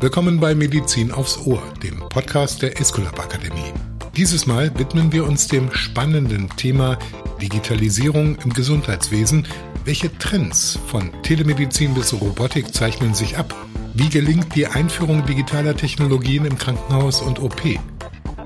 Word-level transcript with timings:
Willkommen 0.00 0.40
bei 0.40 0.54
Medizin 0.54 1.12
aufs 1.12 1.46
Ohr, 1.46 1.62
dem 1.82 2.00
Podcast 2.08 2.62
der 2.62 2.80
Esculap 2.80 3.20
Akademie. 3.20 3.72
Dieses 4.16 4.46
Mal 4.46 4.76
widmen 4.76 5.12
wir 5.12 5.24
uns 5.24 5.46
dem 5.46 5.72
spannenden 5.72 6.48
Thema 6.56 6.98
Digitalisierung 7.40 8.36
im 8.42 8.52
Gesundheitswesen. 8.52 9.46
Welche 9.84 10.16
Trends 10.18 10.78
von 10.88 11.12
Telemedizin 11.22 11.94
bis 11.94 12.12
Robotik 12.12 12.74
zeichnen 12.74 13.14
sich 13.14 13.38
ab? 13.38 13.54
Wie 13.94 14.08
gelingt 14.08 14.56
die 14.56 14.66
Einführung 14.66 15.24
digitaler 15.24 15.76
Technologien 15.76 16.46
im 16.46 16.58
Krankenhaus 16.58 17.20
und 17.20 17.40
OP? 17.40 17.62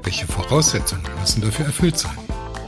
Welche 0.02 0.27
Voraussetzungen 0.27 1.04
müssen 1.20 1.41
dafür 1.41 1.66
erfüllt 1.66 1.98
sein? 1.98 2.18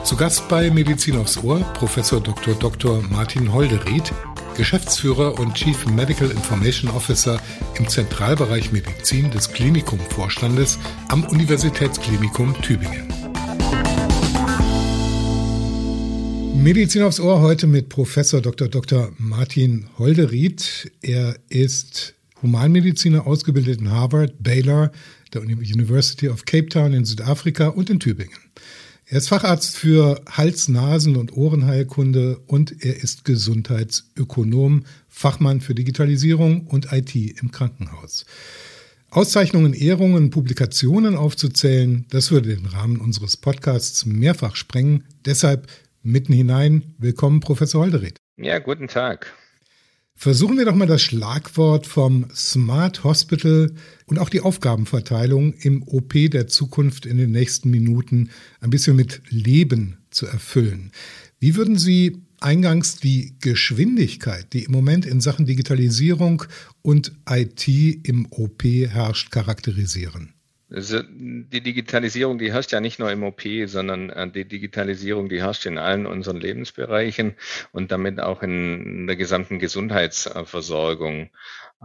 Zu 0.05 0.16
Gast 0.16 0.48
bei 0.48 0.71
Medizin 0.71 1.18
aufs 1.18 1.43
Ohr 1.43 1.61
Professor 1.75 2.21
Dr. 2.21 2.55
Dr. 2.55 3.02
Martin 3.11 3.52
Holderied, 3.52 4.12
Geschäftsführer 4.57 5.39
und 5.39 5.55
Chief 5.55 5.86
Medical 5.86 6.30
Information 6.30 6.90
Officer 6.90 7.40
im 7.79 7.89
Zentralbereich 7.89 8.72
Medizin 8.72 9.30
des 9.30 9.53
Klinikumvorstandes 9.53 10.79
am 11.08 11.25
Universitätsklinikum 11.25 12.54
Tübingen. 12.63 13.13
Medizin 16.54 17.03
aufs 17.03 17.21
Ohr 17.21 17.40
heute 17.40 17.67
mit 17.67 17.89
Professor 17.89 18.40
Dr. 18.40 18.68
Dr. 18.68 19.13
Martin 19.18 19.86
Holderied. 19.99 20.91
Er 21.02 21.36
ist 21.49 22.14
Humanmediziner, 22.41 23.27
ausgebildet 23.27 23.80
in 23.80 23.91
Harvard, 23.91 24.43
Baylor, 24.43 24.93
der 25.35 25.43
University 25.43 26.29
of 26.29 26.44
Cape 26.44 26.68
Town 26.68 26.93
in 26.93 27.05
Südafrika 27.05 27.68
und 27.68 27.91
in 27.91 28.00
Tübingen. 28.00 28.39
Er 29.07 29.18
ist 29.18 29.29
Facharzt 29.29 29.76
für 29.76 30.22
Hals-, 30.31 30.68
Nasen- 30.68 31.17
und 31.17 31.36
Ohrenheilkunde 31.36 32.39
und 32.47 32.83
er 32.83 32.97
ist 32.97 33.27
Gesundheitsökonom, 33.27 34.84
Fachmann 35.08 35.61
für 35.61 35.75
Digitalisierung 35.75 36.67
und 36.67 36.91
IT 36.91 37.14
im 37.14 37.50
Krankenhaus. 37.50 38.25
Auszeichnungen, 39.10 39.75
Ehrungen, 39.75 40.30
Publikationen 40.30 41.16
aufzuzählen, 41.16 42.06
das 42.10 42.30
würde 42.30 42.56
den 42.56 42.66
Rahmen 42.66 42.97
unseres 42.97 43.36
Podcasts 43.36 44.06
mehrfach 44.06 44.56
sprengen. 44.56 45.05
Deshalb 45.27 45.69
mitten 46.02 46.32
hinein, 46.32 46.94
willkommen, 46.98 47.41
Professor 47.41 47.82
Holderith. 47.82 48.16
Ja, 48.38 48.58
guten 48.58 48.88
Tag. 48.88 49.34
Versuchen 50.16 50.56
wir 50.56 50.64
doch 50.64 50.74
mal 50.74 50.86
das 50.86 51.02
Schlagwort 51.02 51.86
vom 51.86 52.26
Smart 52.34 53.04
Hospital 53.04 53.72
und 54.06 54.18
auch 54.18 54.28
die 54.28 54.40
Aufgabenverteilung 54.40 55.54
im 55.54 55.82
OP 55.82 56.12
der 56.12 56.46
Zukunft 56.46 57.04
in 57.04 57.18
den 57.18 57.32
nächsten 57.32 57.70
Minuten 57.70 58.30
ein 58.60 58.70
bisschen 58.70 58.96
mit 58.96 59.22
Leben 59.28 59.98
zu 60.10 60.26
erfüllen. 60.26 60.92
Wie 61.40 61.56
würden 61.56 61.76
Sie 61.76 62.22
eingangs 62.40 62.96
die 62.96 63.36
Geschwindigkeit, 63.40 64.52
die 64.52 64.64
im 64.64 64.72
Moment 64.72 65.04
in 65.04 65.20
Sachen 65.20 65.46
Digitalisierung 65.46 66.44
und 66.82 67.12
IT 67.28 67.66
im 67.68 68.26
OP 68.30 68.62
herrscht, 68.64 69.30
charakterisieren? 69.30 70.33
Also 70.75 71.03
die 71.03 71.61
Digitalisierung, 71.61 72.39
die 72.39 72.53
herrscht 72.53 72.72
ja 72.72 72.80
nicht 72.80 72.98
nur 72.98 73.11
im 73.12 73.22
OP, 73.22 73.42
sondern 73.67 74.11
äh, 74.11 74.28
die 74.28 74.44
Digitalisierung, 74.44 75.28
die 75.28 75.41
herrscht 75.41 75.66
in 75.66 75.78
allen 75.78 76.05
unseren 76.05 76.41
Lebensbereichen 76.41 77.36
und 77.70 77.92
damit 77.92 78.19
auch 78.19 78.42
in 78.42 79.06
der 79.06 79.14
gesamten 79.14 79.61
Gesundheitsversorgung. 79.61 81.31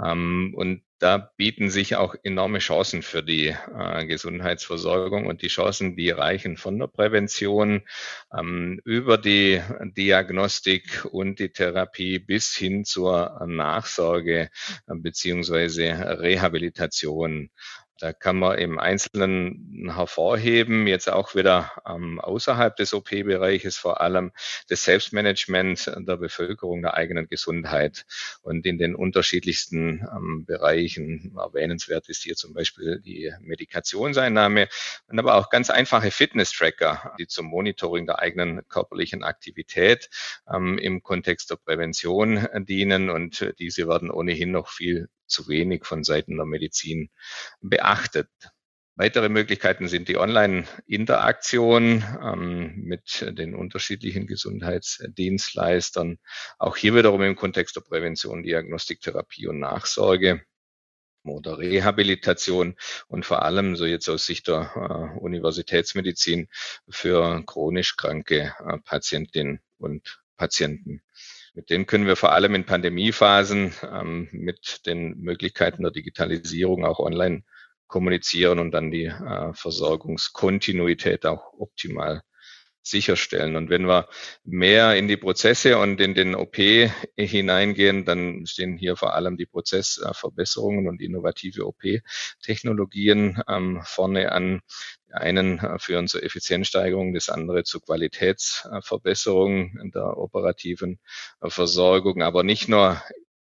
Ähm, 0.03 0.53
und 0.55 0.81
da 0.97 1.31
bieten 1.37 1.69
sich 1.69 1.97
auch 1.97 2.15
enorme 2.23 2.59
Chancen 2.59 3.03
für 3.03 3.21
die 3.21 3.47
äh, 3.47 4.05
Gesundheitsversorgung 4.07 5.27
und 5.27 5.43
die 5.43 5.47
Chancen, 5.47 5.95
die 5.95 6.09
reichen 6.09 6.57
von 6.57 6.79
der 6.79 6.87
Prävention 6.87 7.83
ähm, 8.37 8.81
über 8.85 9.19
die 9.19 9.61
Diagnostik 9.97 11.05
und 11.05 11.39
die 11.39 11.49
Therapie 11.49 12.17
bis 12.17 12.55
hin 12.55 12.85
zur 12.85 13.39
Nachsorge 13.45 14.49
äh, 14.87 14.95
beziehungsweise 14.95 15.83
Rehabilitation. 16.19 17.51
Da 17.99 18.13
kann 18.13 18.37
man 18.37 18.57
im 18.57 18.79
Einzelnen 18.79 19.91
hervorheben, 19.93 20.87
jetzt 20.87 21.09
auch 21.09 21.35
wieder 21.35 21.71
ähm, 21.85 22.21
außerhalb 22.21 22.73
des 22.77 22.93
OP-Bereiches 22.93 23.77
vor 23.77 23.99
allem 23.99 24.31
das 24.69 24.85
Selbstmanagement 24.85 25.91
der 25.97 26.15
Bevölkerung, 26.15 26.81
der 26.81 26.93
eigenen 26.93 27.27
Gesundheit 27.27 28.05
und 28.41 28.65
in 28.65 28.77
den 28.77 28.95
unterschiedlichsten 28.95 30.07
ähm, 30.15 30.45
Bereichen. 30.45 31.35
Erwähnenswert 31.37 32.07
ist 32.07 32.23
hier 32.23 32.35
zum 32.35 32.53
Beispiel 32.53 33.01
die 33.01 33.33
Medikationseinnahme 33.41 34.69
und 35.07 35.19
aber 35.19 35.35
auch 35.35 35.49
ganz 35.49 35.69
einfache 35.69 36.11
Fitness-Tracker, 36.11 37.15
die 37.19 37.27
zum 37.27 37.47
Monitoring 37.47 38.05
der 38.05 38.19
eigenen 38.19 38.65
körperlichen 38.69 39.23
Aktivität 39.23 40.09
ähm, 40.49 40.77
im 40.77 41.03
Kontext 41.03 41.51
der 41.51 41.57
Prävention 41.57 42.47
dienen 42.59 43.09
und 43.09 43.53
diese 43.59 43.89
werden 43.89 44.09
ohnehin 44.09 44.51
noch 44.51 44.69
viel 44.69 45.09
zu 45.29 45.47
wenig 45.47 45.85
von 45.85 46.03
Seiten 46.03 46.37
der 46.37 46.45
Medizin 46.45 47.09
beachtet. 47.61 48.29
Weitere 48.95 49.29
Möglichkeiten 49.29 49.87
sind 49.87 50.09
die 50.09 50.17
Online-Interaktion 50.17 52.03
ähm, 52.21 52.75
mit 52.83 53.25
den 53.37 53.55
unterschiedlichen 53.55 54.27
Gesundheitsdienstleistern. 54.27 56.17
Auch 56.57 56.75
hier 56.75 56.93
wiederum 56.95 57.21
im 57.21 57.37
Kontext 57.37 57.77
der 57.77 57.81
Prävention, 57.81 58.43
Diagnostik, 58.43 58.99
Therapie 58.99 59.47
und 59.47 59.59
Nachsorge 59.59 60.41
oder 61.23 61.59
Rehabilitation 61.59 62.75
und 63.07 63.25
vor 63.25 63.43
allem 63.43 63.77
so 63.77 63.85
jetzt 63.85 64.09
aus 64.09 64.25
Sicht 64.25 64.49
der 64.49 64.71
äh, 64.75 65.19
Universitätsmedizin 65.19 66.49
für 66.89 67.41
chronisch 67.45 67.95
kranke 67.95 68.53
äh, 68.59 68.79
Patientinnen 68.79 69.61
und 69.77 70.21
Patienten. 70.35 71.01
Mit 71.53 71.69
denen 71.69 71.85
können 71.85 72.05
wir 72.05 72.15
vor 72.15 72.31
allem 72.31 72.55
in 72.55 72.65
Pandemiephasen 72.65 73.73
ähm, 73.83 74.29
mit 74.31 74.85
den 74.85 75.19
Möglichkeiten 75.19 75.83
der 75.83 75.91
Digitalisierung 75.91 76.85
auch 76.85 76.99
online 76.99 77.43
kommunizieren 77.87 78.59
und 78.59 78.71
dann 78.71 78.91
die 78.91 79.05
äh, 79.05 79.53
Versorgungskontinuität 79.53 81.25
auch 81.25 81.53
optimal 81.57 82.21
sicherstellen. 82.81 83.55
Und 83.55 83.69
wenn 83.69 83.87
wir 83.87 84.07
mehr 84.43 84.95
in 84.95 85.07
die 85.07 85.17
Prozesse 85.17 85.77
und 85.77 85.99
in 86.01 86.15
den 86.15 86.35
OP 86.35 86.57
hineingehen, 87.17 88.05
dann 88.05 88.45
stehen 88.45 88.77
hier 88.77 88.95
vor 88.95 89.13
allem 89.13 89.37
die 89.37 89.45
Prozessverbesserungen 89.45 90.87
und 90.87 91.01
innovative 91.01 91.65
OP-Technologien 91.65 93.41
ähm, 93.47 93.81
vorne 93.83 94.31
an. 94.31 94.61
Die 95.07 95.13
einen 95.13 95.59
äh, 95.59 95.79
führen 95.79 96.07
zur 96.07 96.23
Effizienzsteigerung, 96.23 97.13
das 97.13 97.29
andere 97.29 97.63
zur 97.63 97.81
Qualitätsverbesserung 97.81 99.91
der 99.93 100.17
operativen 100.17 100.99
äh, 101.41 101.49
Versorgung, 101.49 102.21
aber 102.21 102.43
nicht 102.43 102.69
nur 102.69 103.01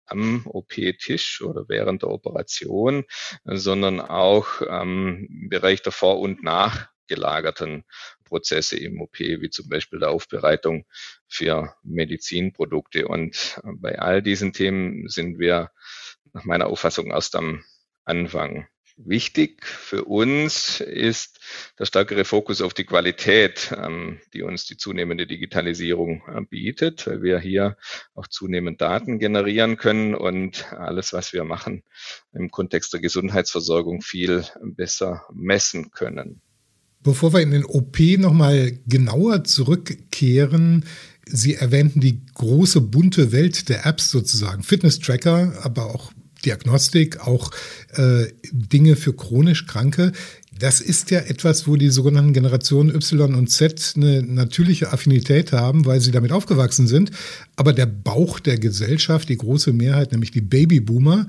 am 0.06 0.46
OP-Tisch 0.46 1.42
oder 1.42 1.70
während 1.70 2.04
der 2.04 2.10
Operation, 2.10 3.06
sondern 3.46 4.02
auch 4.02 4.62
ähm, 4.68 5.28
im 5.30 5.50
Bereich 5.50 5.82
der 5.82 5.94
Vor- 5.94 6.20
und 6.20 6.44
Nachgelagerten 6.44 7.86
Prozesse 8.32 8.78
im 8.78 9.02
OP, 9.02 9.20
wie 9.20 9.50
zum 9.50 9.68
Beispiel 9.68 10.00
der 10.00 10.10
Aufbereitung 10.10 10.86
für 11.28 11.76
Medizinprodukte. 11.84 13.06
Und 13.08 13.60
äh, 13.64 13.72
bei 13.76 14.00
all 14.00 14.22
diesen 14.22 14.54
Themen 14.54 15.10
sind 15.10 15.38
wir 15.38 15.70
nach 16.32 16.46
meiner 16.46 16.68
Auffassung 16.68 17.12
erst 17.12 17.36
am 17.36 17.62
Anfang. 18.06 18.68
Wichtig 18.96 19.66
für 19.66 20.06
uns 20.06 20.80
ist 20.80 21.40
der 21.78 21.86
stärkere 21.86 22.24
Fokus 22.24 22.62
auf 22.62 22.74
die 22.74 22.86
Qualität, 22.86 23.76
ähm, 23.78 24.22
die 24.34 24.44
uns 24.44 24.66
die 24.66 24.78
zunehmende 24.78 25.28
Digitalisierung 25.28 26.24
äh, 26.28 26.42
bietet, 26.42 27.08
weil 27.08 27.24
wir 27.24 27.40
hier 27.40 27.78
auch 28.14 28.28
zunehmend 28.28 28.80
Daten 28.80 29.20
generieren 29.20 29.76
können 29.76 30.16
und 30.16 30.72
alles, 30.72 31.12
was 31.12 31.34
wir 31.34 31.44
machen, 31.44 31.84
im 32.32 32.50
Kontext 32.50 32.94
der 32.94 33.02
Gesundheitsversorgung 33.02 34.02
viel 34.02 34.46
besser 34.62 35.26
messen 35.34 35.92
können. 35.92 36.42
Bevor 37.04 37.34
wir 37.34 37.42
in 37.42 37.52
den 37.52 37.66
OP 37.66 38.00
nochmal 38.18 38.78
genauer 38.88 39.44
zurückkehren, 39.44 40.86
Sie 41.26 41.56
erwähnten 41.56 42.02
die 42.02 42.20
große 42.34 42.82
bunte 42.82 43.32
Welt 43.32 43.70
der 43.70 43.86
Apps 43.86 44.12
sozusagen, 44.12 44.64
Fitness-Tracker, 44.64 45.54
aber 45.64 45.86
auch 45.86 46.12
Diagnostik, 46.42 47.20
auch 47.26 47.52
äh, 47.94 48.26
Dinge 48.52 48.96
für 48.96 49.14
chronisch 49.14 49.66
Kranke. 49.68 50.12
Das 50.58 50.80
ist 50.80 51.10
ja 51.10 51.20
etwas, 51.20 51.68
wo 51.68 51.76
die 51.76 51.90
sogenannten 51.90 52.34
Generationen 52.34 52.94
Y 52.94 53.34
und 53.34 53.48
Z 53.48 53.94
eine 53.96 54.22
natürliche 54.22 54.94
Affinität 54.94 55.54
haben, 55.54 55.86
weil 55.86 56.02
sie 56.02 56.12
damit 56.12 56.32
aufgewachsen 56.32 56.86
sind. 56.86 57.10
Aber 57.56 57.74
der 57.74 57.88
Bauch 57.88 58.40
der 58.40 58.60
Gesellschaft, 58.60 59.30
die 59.30 59.38
große 59.38 59.74
Mehrheit, 59.74 60.12
nämlich 60.12 60.30
die 60.30 60.42
Babyboomer, 60.42 61.26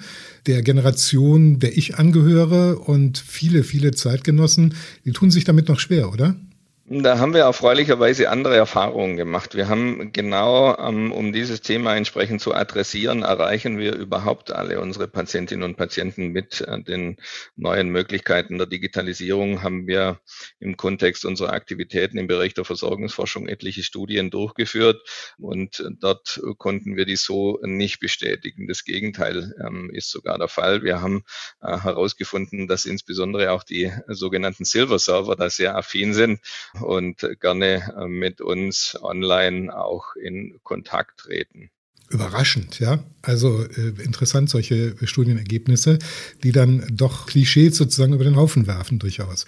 der 0.46 0.60
Generation, 0.62 1.60
der 1.60 1.78
ich 1.78 1.96
angehöre 1.96 2.78
und 2.80 3.16
viele, 3.16 3.64
viele 3.64 3.92
Zeitgenossen, 3.92 4.74
die 5.06 5.12
tun 5.12 5.30
sich 5.30 5.44
damit 5.44 5.68
noch 5.68 5.80
schwer, 5.80 6.12
oder? 6.12 6.36
Da 6.84 7.20
haben 7.20 7.32
wir 7.32 7.42
erfreulicherweise 7.42 8.28
andere 8.28 8.56
Erfahrungen 8.56 9.16
gemacht. 9.16 9.54
Wir 9.54 9.68
haben 9.68 10.10
genau, 10.12 10.76
ähm, 10.78 11.12
um 11.12 11.32
dieses 11.32 11.60
Thema 11.60 11.94
entsprechend 11.94 12.40
zu 12.40 12.54
adressieren, 12.54 13.22
erreichen 13.22 13.78
wir 13.78 13.94
überhaupt 13.94 14.50
alle 14.50 14.80
unsere 14.80 15.06
Patientinnen 15.06 15.62
und 15.62 15.76
Patienten 15.76 16.28
mit 16.28 16.60
äh, 16.62 16.82
den 16.82 17.18
neuen 17.54 17.90
Möglichkeiten 17.90 18.58
der 18.58 18.66
Digitalisierung. 18.66 19.62
Haben 19.62 19.86
wir 19.86 20.18
im 20.58 20.76
Kontext 20.76 21.24
unserer 21.24 21.52
Aktivitäten 21.52 22.18
im 22.18 22.26
Bereich 22.26 22.52
der 22.52 22.64
Versorgungsforschung 22.64 23.46
etliche 23.46 23.84
Studien 23.84 24.30
durchgeführt 24.30 25.00
und 25.38 25.84
dort 26.00 26.40
konnten 26.58 26.96
wir 26.96 27.04
die 27.04 27.16
so 27.16 27.60
nicht 27.62 28.00
bestätigen. 28.00 28.66
Das 28.66 28.82
Gegenteil 28.82 29.54
ähm, 29.64 29.88
ist 29.94 30.10
sogar 30.10 30.36
der 30.36 30.48
Fall. 30.48 30.82
Wir 30.82 31.00
haben 31.00 31.22
äh, 31.60 31.78
herausgefunden, 31.78 32.66
dass 32.66 32.86
insbesondere 32.86 33.52
auch 33.52 33.62
die 33.62 33.92
sogenannten 34.08 34.64
Silver 34.64 34.98
Server 34.98 35.36
da 35.36 35.48
sehr 35.48 35.76
affin 35.76 36.12
sind 36.12 36.40
und 36.80 37.28
gerne 37.40 37.94
äh, 37.96 38.06
mit 38.06 38.40
uns 38.40 38.98
online 39.02 39.76
auch 39.76 40.14
in 40.16 40.58
Kontakt 40.62 41.20
treten 41.20 41.70
überraschend, 42.12 42.78
ja. 42.80 42.98
Also 43.22 43.64
äh, 43.64 44.02
interessant, 44.02 44.50
solche 44.50 44.96
Studienergebnisse, 45.04 46.00
die 46.42 46.50
dann 46.50 46.84
doch 46.92 47.26
Klischees 47.26 47.76
sozusagen 47.76 48.12
über 48.14 48.24
den 48.24 48.36
Haufen 48.36 48.66
werfen, 48.66 48.98
durchaus. 48.98 49.46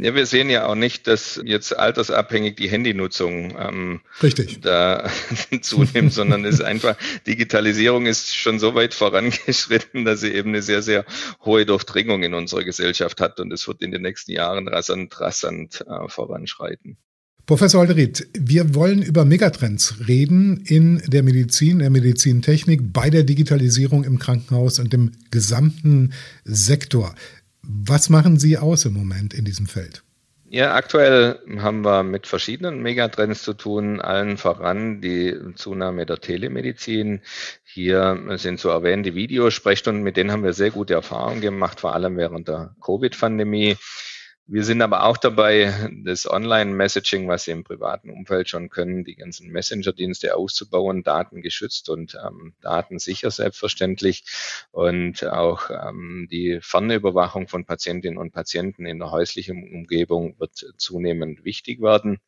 Ja, 0.00 0.14
wir 0.14 0.24
sehen 0.24 0.48
ja 0.48 0.66
auch 0.66 0.74
nicht, 0.74 1.06
dass 1.06 1.40
jetzt 1.44 1.78
altersabhängig 1.78 2.56
die 2.56 2.70
Handynutzung 2.70 3.54
ähm, 3.58 4.00
Richtig. 4.22 4.62
da 4.62 5.10
zunimmt, 5.60 6.12
sondern 6.12 6.44
es 6.46 6.54
ist 6.56 6.62
einfach, 6.62 6.96
Digitalisierung 7.26 8.06
ist 8.06 8.34
schon 8.34 8.58
so 8.58 8.74
weit 8.74 8.94
vorangeschritten, 8.94 10.06
dass 10.06 10.20
sie 10.20 10.32
eben 10.32 10.50
eine 10.50 10.62
sehr, 10.62 10.82
sehr 10.82 11.04
hohe 11.44 11.66
Durchdringung 11.66 12.22
in 12.22 12.32
unserer 12.32 12.64
Gesellschaft 12.64 13.20
hat 13.20 13.40
und 13.40 13.52
es 13.52 13.68
wird 13.68 13.82
in 13.82 13.90
den 13.90 14.02
nächsten 14.02 14.32
Jahren 14.32 14.68
rasant, 14.68 15.20
rasant 15.20 15.84
äh, 15.86 16.08
voranschreiten. 16.08 16.96
Professor 17.44 17.80
Holderit, 17.80 18.28
wir 18.34 18.76
wollen 18.76 19.02
über 19.02 19.24
Megatrends 19.24 19.96
reden 20.06 20.62
in 20.64 21.02
der 21.06 21.24
Medizin, 21.24 21.80
der 21.80 21.90
Medizintechnik, 21.90 22.92
bei 22.92 23.10
der 23.10 23.24
Digitalisierung 23.24 24.04
im 24.04 24.20
Krankenhaus 24.20 24.78
und 24.78 24.94
im 24.94 25.10
gesamten 25.32 26.12
Sektor. 26.44 27.16
Was 27.62 28.10
machen 28.10 28.38
Sie 28.38 28.58
aus 28.58 28.84
im 28.84 28.92
Moment 28.92 29.34
in 29.34 29.44
diesem 29.44 29.66
Feld? 29.66 30.04
Ja, 30.50 30.74
aktuell 30.74 31.38
haben 31.58 31.84
wir 31.84 32.04
mit 32.04 32.28
verschiedenen 32.28 32.80
Megatrends 32.80 33.42
zu 33.42 33.54
tun, 33.54 34.00
allen 34.00 34.36
voran 34.36 35.00
die 35.00 35.34
Zunahme 35.56 36.06
der 36.06 36.18
Telemedizin. 36.18 37.22
Hier 37.64 38.22
sind 38.36 38.60
zu 38.60 38.68
erwähnen 38.68 39.02
die 39.02 39.14
Videosprechstunden, 39.14 40.04
mit 40.04 40.16
denen 40.16 40.30
haben 40.30 40.44
wir 40.44 40.52
sehr 40.52 40.70
gute 40.70 40.94
Erfahrungen 40.94 41.40
gemacht, 41.40 41.80
vor 41.80 41.94
allem 41.94 42.16
während 42.18 42.46
der 42.46 42.76
Covid-Pandemie. 42.84 43.76
Wir 44.52 44.64
sind 44.64 44.82
aber 44.82 45.04
auch 45.04 45.16
dabei, 45.16 45.72
das 46.04 46.30
Online-Messaging, 46.30 47.26
was 47.26 47.44
Sie 47.44 47.52
im 47.52 47.64
privaten 47.64 48.10
Umfeld 48.10 48.50
schon 48.50 48.68
können, 48.68 49.02
die 49.02 49.16
ganzen 49.16 49.50
Messenger-Dienste 49.50 50.36
auszubauen, 50.36 51.02
datengeschützt 51.02 51.88
und 51.88 52.18
ähm, 52.22 52.52
datensicher 52.60 53.30
selbstverständlich. 53.30 54.24
Und 54.70 55.24
auch 55.24 55.70
ähm, 55.70 56.28
die 56.30 56.58
Fernüberwachung 56.60 57.48
von 57.48 57.64
Patientinnen 57.64 58.18
und 58.18 58.32
Patienten 58.32 58.84
in 58.84 58.98
der 58.98 59.10
häuslichen 59.10 59.72
Umgebung 59.72 60.38
wird 60.38 60.74
zunehmend 60.76 61.46
wichtig 61.46 61.80
werden. 61.80 62.18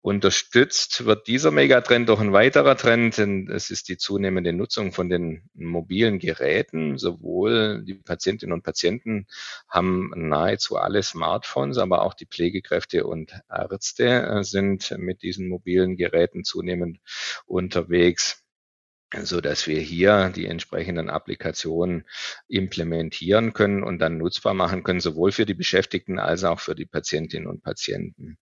Unterstützt 0.00 1.04
wird 1.06 1.26
dieser 1.26 1.50
Megatrend 1.50 2.08
durch 2.08 2.20
ein 2.20 2.32
weiterer 2.32 2.76
Trend, 2.76 3.18
denn 3.18 3.50
es 3.50 3.70
ist 3.70 3.88
die 3.88 3.96
zunehmende 3.98 4.52
Nutzung 4.52 4.92
von 4.92 5.08
den 5.08 5.50
mobilen 5.54 6.20
Geräten. 6.20 6.98
Sowohl 6.98 7.82
die 7.84 7.94
Patientinnen 7.94 8.52
und 8.52 8.62
Patienten 8.62 9.26
haben 9.68 10.12
nahezu 10.14 10.76
alle 10.76 11.02
Smartphones, 11.02 11.78
aber 11.78 12.02
auch 12.02 12.14
die 12.14 12.26
Pflegekräfte 12.26 13.06
und 13.06 13.32
Ärzte 13.50 14.22
äh, 14.22 14.44
sind 14.44 14.94
mit 14.98 15.22
diesen 15.22 15.48
mobilen 15.48 15.96
Geräten 15.96 16.44
zunehmend 16.44 17.00
unterwegs 17.46 18.44
so 19.22 19.40
dass 19.40 19.66
wir 19.66 19.80
hier 19.80 20.30
die 20.34 20.46
entsprechenden 20.46 21.08
Applikationen 21.08 22.04
implementieren 22.46 23.54
können 23.54 23.82
und 23.82 24.00
dann 24.00 24.18
nutzbar 24.18 24.54
machen 24.54 24.82
können, 24.82 25.00
sowohl 25.00 25.32
für 25.32 25.46
die 25.46 25.54
Beschäftigten 25.54 26.18
als 26.18 26.44
auch 26.44 26.60
für 26.60 26.74
die 26.74 26.84
Patientinnen 26.86 27.48
und 27.48 27.62
Patienten. 27.62 28.38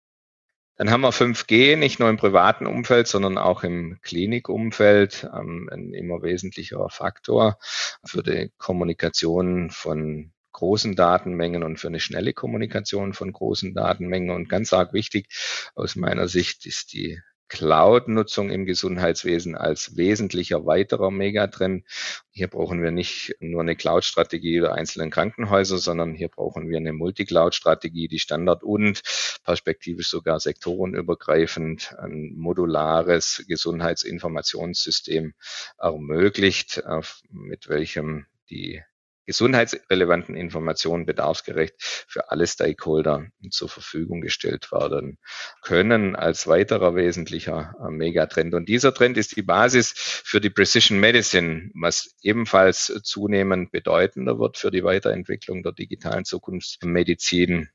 Dann 0.76 0.90
haben 0.90 1.02
wir 1.02 1.12
5G 1.12 1.76
nicht 1.76 2.00
nur 2.00 2.08
im 2.08 2.16
privaten 2.16 2.66
Umfeld, 2.66 3.06
sondern 3.06 3.38
auch 3.38 3.62
im 3.62 3.98
Klinikumfeld 4.02 5.28
ähm, 5.32 5.68
ein 5.72 5.92
immer 5.92 6.22
wesentlicher 6.22 6.88
Faktor 6.90 7.58
für 8.04 8.22
die 8.22 8.50
Kommunikation 8.58 9.70
von 9.70 10.32
großen 10.52 10.96
Datenmengen 10.96 11.62
und 11.62 11.78
für 11.78 11.88
eine 11.88 12.00
schnelle 12.00 12.32
Kommunikation 12.32 13.12
von 13.12 13.32
großen 13.32 13.74
Datenmengen. 13.74 14.30
Und 14.30 14.48
ganz 14.48 14.72
arg 14.72 14.92
wichtig 14.92 15.28
aus 15.74 15.96
meiner 15.96 16.28
Sicht 16.28 16.66
ist 16.66 16.92
die 16.92 17.20
Cloud-Nutzung 17.48 18.50
im 18.50 18.64
Gesundheitswesen 18.66 19.54
als 19.54 19.96
wesentlicher 19.96 20.66
weiterer 20.66 21.10
Megatrend. 21.10 21.84
Hier 22.30 22.48
brauchen 22.48 22.82
wir 22.82 22.90
nicht 22.90 23.36
nur 23.40 23.60
eine 23.60 23.76
Cloud-Strategie 23.76 24.60
der 24.60 24.74
einzelnen 24.74 25.10
Krankenhäuser, 25.10 25.78
sondern 25.78 26.14
hier 26.14 26.28
brauchen 26.28 26.68
wir 26.68 26.78
eine 26.78 26.92
Multi-Cloud-Strategie, 26.92 28.08
die 28.08 28.18
Standard- 28.18 28.64
und 28.64 29.02
perspektivisch 29.44 30.08
sogar 30.08 30.40
sektorenübergreifend 30.40 31.94
ein 31.98 32.32
modulares 32.34 33.44
Gesundheitsinformationssystem 33.46 35.34
ermöglicht, 35.78 36.82
mit 37.30 37.68
welchem 37.68 38.26
die 38.50 38.82
gesundheitsrelevanten 39.26 40.36
Informationen 40.36 41.06
bedarfsgerecht 41.06 41.74
für 41.78 42.30
alle 42.30 42.46
Stakeholder 42.46 43.26
zur 43.50 43.68
Verfügung 43.68 44.20
gestellt 44.20 44.70
werden 44.72 45.18
können 45.62 46.16
als 46.16 46.46
weiterer 46.46 46.94
wesentlicher 46.94 47.74
äh, 47.80 47.90
Megatrend. 47.90 48.54
Und 48.54 48.68
dieser 48.68 48.94
Trend 48.94 49.16
ist 49.16 49.36
die 49.36 49.42
Basis 49.42 49.94
für 49.96 50.40
die 50.40 50.50
Precision 50.50 51.00
Medicine, 51.00 51.70
was 51.74 52.14
ebenfalls 52.22 52.86
zunehmend 53.02 53.72
bedeutender 53.72 54.38
wird 54.38 54.58
für 54.58 54.70
die 54.70 54.84
Weiterentwicklung 54.84 55.62
der 55.62 55.72
digitalen 55.72 56.24
Zukunftsmedizin. 56.24 57.68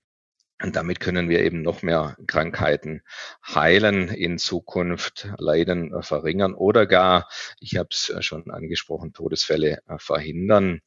Und 0.61 0.75
damit 0.75 0.99
können 0.99 1.29
wir 1.29 1.39
eben 1.39 1.61
noch 1.61 1.83
mehr 1.83 2.17
Krankheiten 2.27 3.01
heilen 3.47 4.09
in 4.09 4.37
Zukunft, 4.37 5.29
Leiden 5.37 6.03
verringern 6.03 6.53
oder 6.53 6.85
gar, 6.85 7.29
ich 7.61 7.77
habe 7.77 7.89
es 7.91 8.13
schon 8.19 8.51
angesprochen, 8.51 9.13
Todesfälle 9.13 9.81
verhindern. 9.97 10.81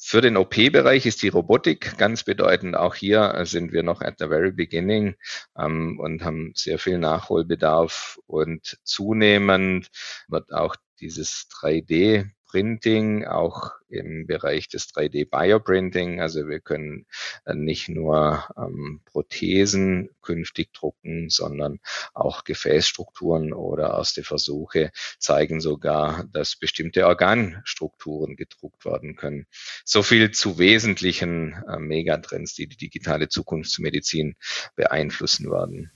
Für 0.00 0.20
den 0.20 0.36
OP-Bereich 0.36 1.06
ist 1.06 1.22
die 1.22 1.28
Robotik 1.28 1.98
ganz 1.98 2.22
bedeutend. 2.22 2.76
Auch 2.76 2.94
hier 2.94 3.42
sind 3.44 3.72
wir 3.72 3.82
noch 3.82 4.00
at 4.00 4.14
the 4.20 4.28
very 4.28 4.52
beginning 4.52 5.16
ähm, 5.58 5.98
und 5.98 6.24
haben 6.24 6.52
sehr 6.54 6.78
viel 6.78 6.98
Nachholbedarf 6.98 8.18
und 8.26 8.78
zunehmend 8.84 9.88
wird 10.28 10.52
auch 10.52 10.76
dieses 11.00 11.48
3D 11.50 12.30
Printing, 12.48 13.26
auch 13.26 13.72
im 13.88 14.26
Bereich 14.26 14.68
des 14.68 14.88
3D-Bioprinting. 14.88 16.20
Also 16.20 16.48
wir 16.48 16.60
können 16.60 17.06
äh, 17.44 17.54
nicht 17.54 17.88
nur 17.88 18.44
ähm, 18.56 19.00
Prothesen 19.04 20.10
künftig 20.22 20.72
drucken, 20.72 21.30
sondern 21.30 21.78
auch 22.14 22.44
Gefäßstrukturen 22.44 23.52
oder 23.52 23.90
erste 23.90 24.24
Versuche 24.24 24.90
zeigen 25.18 25.60
sogar, 25.60 26.24
dass 26.32 26.56
bestimmte 26.56 27.06
Organstrukturen 27.06 28.36
gedruckt 28.36 28.84
werden 28.84 29.16
können. 29.16 29.46
So 29.84 30.02
viel 30.02 30.30
zu 30.30 30.58
wesentlichen 30.58 31.52
äh, 31.68 31.78
Megatrends, 31.78 32.54
die 32.54 32.66
die 32.66 32.76
digitale 32.76 33.28
Zukunftsmedizin 33.28 34.36
beeinflussen 34.74 35.50
werden. 35.50 35.92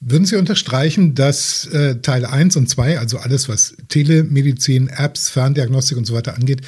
Würden 0.00 0.26
Sie 0.26 0.36
unterstreichen, 0.36 1.14
dass 1.14 1.66
äh, 1.66 1.96
Teil 2.00 2.26
1 2.26 2.56
und 2.56 2.68
2, 2.68 2.98
also 2.98 3.18
alles, 3.18 3.48
was 3.48 3.76
Telemedizin, 3.88 4.88
Apps, 4.88 5.30
Ferndiagnostik 5.30 5.96
und 5.96 6.04
so 6.04 6.14
weiter 6.14 6.36
angeht, 6.36 6.60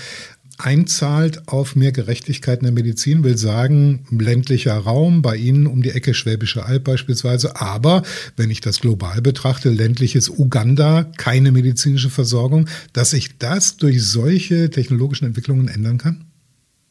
einzahlt 0.59 1.47
auf 1.47 1.77
mehr 1.77 1.93
Gerechtigkeit 1.93 2.59
in 2.59 2.65
der 2.65 2.73
Medizin, 2.73 3.23
will 3.23 3.39
sagen, 3.39 4.07
ländlicher 4.11 4.77
Raum, 4.77 5.23
bei 5.23 5.37
Ihnen 5.37 5.67
um 5.67 5.83
die 5.83 5.91
Ecke 5.91 6.15
Schwäbische 6.15 6.65
Alb 6.65 6.85
beispielsweise, 6.85 7.61
aber 7.61 8.03
wenn 8.37 8.51
ich 8.51 8.61
das 8.61 8.81
global 8.81 9.23
betrachte, 9.23 9.71
ländliches 9.71 10.29
Uganda, 10.29 11.05
keine 11.17 11.53
medizinische 11.53 12.11
Versorgung, 12.11 12.69
dass 12.93 13.11
sich 13.11 13.39
das 13.39 13.77
durch 13.77 14.05
solche 14.05 14.71
technologischen 14.71 15.27
Entwicklungen 15.27 15.69
ändern 15.69 15.99
kann? 15.99 16.25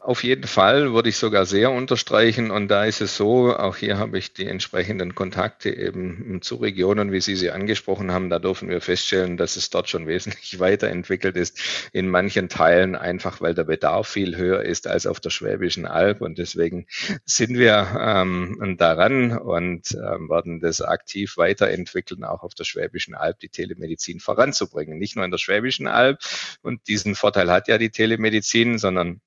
Auf 0.07 0.23
jeden 0.23 0.47
Fall 0.47 0.93
würde 0.93 1.09
ich 1.09 1.17
sogar 1.17 1.45
sehr 1.45 1.69
unterstreichen. 1.69 2.49
Und 2.49 2.69
da 2.69 2.85
ist 2.85 3.01
es 3.01 3.17
so, 3.17 3.53
auch 3.53 3.75
hier 3.75 3.97
habe 3.97 4.17
ich 4.17 4.31
die 4.31 4.47
entsprechenden 4.47 5.15
Kontakte 5.15 5.69
eben 5.69 6.41
zu 6.41 6.55
Regionen, 6.55 7.11
wie 7.11 7.19
Sie 7.19 7.35
sie 7.35 7.51
angesprochen 7.51 8.13
haben. 8.13 8.29
Da 8.29 8.39
dürfen 8.39 8.69
wir 8.69 8.79
feststellen, 8.79 9.35
dass 9.35 9.57
es 9.57 9.69
dort 9.69 9.89
schon 9.89 10.07
wesentlich 10.07 10.61
weiterentwickelt 10.61 11.35
ist. 11.35 11.59
In 11.91 12.07
manchen 12.07 12.47
Teilen 12.47 12.95
einfach, 12.95 13.41
weil 13.41 13.53
der 13.53 13.65
Bedarf 13.65 14.07
viel 14.07 14.37
höher 14.37 14.61
ist 14.61 14.87
als 14.87 15.07
auf 15.07 15.19
der 15.19 15.29
Schwäbischen 15.29 15.85
Alb. 15.85 16.21
Und 16.21 16.37
deswegen 16.37 16.87
sind 17.25 17.57
wir 17.57 17.85
ähm, 17.99 18.75
daran 18.77 19.37
und 19.37 19.91
ähm, 19.91 20.29
werden 20.29 20.61
das 20.61 20.79
aktiv 20.79 21.35
weiterentwickeln, 21.35 22.23
auch 22.23 22.43
auf 22.43 22.53
der 22.53 22.63
Schwäbischen 22.63 23.13
Alb 23.13 23.39
die 23.39 23.49
Telemedizin 23.49 24.21
voranzubringen. 24.21 24.99
Nicht 24.99 25.17
nur 25.17 25.25
in 25.25 25.31
der 25.31 25.37
Schwäbischen 25.37 25.87
Alb. 25.87 26.19
Und 26.61 26.87
diesen 26.87 27.13
Vorteil 27.13 27.51
hat 27.51 27.67
ja 27.67 27.77
die 27.77 27.89
Telemedizin, 27.89 28.77
sondern 28.77 29.19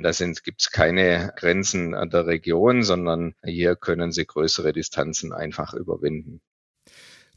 Da 0.00 0.12
gibt 0.12 0.60
es 0.60 0.70
keine 0.70 1.32
Grenzen 1.36 1.90
der 1.90 2.26
Region, 2.26 2.84
sondern 2.84 3.34
hier 3.44 3.74
können 3.74 4.12
sie 4.12 4.26
größere 4.26 4.72
Distanzen 4.72 5.32
einfach 5.32 5.74
überwinden. 5.74 6.40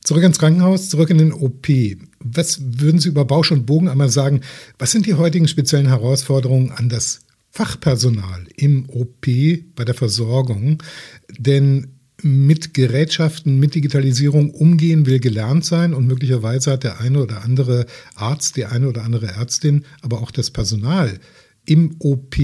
Zurück 0.04 0.24
ins 0.24 0.38
Krankenhaus, 0.38 0.90
zurück 0.90 1.10
in 1.10 1.18
den 1.18 1.34
OP. 1.34 1.68
Was 2.20 2.62
würden 2.80 3.00
Sie 3.00 3.10
über 3.10 3.26
Bausch 3.26 3.52
und 3.52 3.66
Bogen 3.66 3.88
einmal 3.90 4.10
sagen? 4.10 4.42
Was 4.78 4.92
sind 4.92 5.06
die 5.08 5.16
heutigen 5.16 5.48
speziellen 5.48 5.88
Herausforderungen 5.88 6.72
an 6.72 6.90
das 6.90 7.22
Fachpersonal 7.50 8.48
im 8.56 8.88
OP 8.90 9.26
bei 9.76 9.84
der 9.84 9.96
Versorgung? 9.96 10.84
Denn 11.30 12.00
mit 12.24 12.76
Gerätschaften, 12.76 13.60
mit 13.60 13.74
Digitalisierung 13.74 14.52
umgehen 14.52 15.08
will 15.08 15.20
gelernt 15.20 15.66
sein 15.66 15.94
und 15.96 16.06
möglicherweise 16.06 16.72
hat 16.72 16.84
der 16.84 17.00
eine 17.00 17.22
oder 17.22 17.44
andere 17.44 17.88
Arzt, 18.16 18.56
die 18.56 18.66
eine 18.66 18.88
oder 18.88 19.04
andere 19.04 19.28
Ärztin, 19.28 19.86
aber 20.02 20.22
auch 20.22 20.32
das 20.32 20.52
Personal 20.52 21.20
im 21.66 21.96
OP 22.00 22.36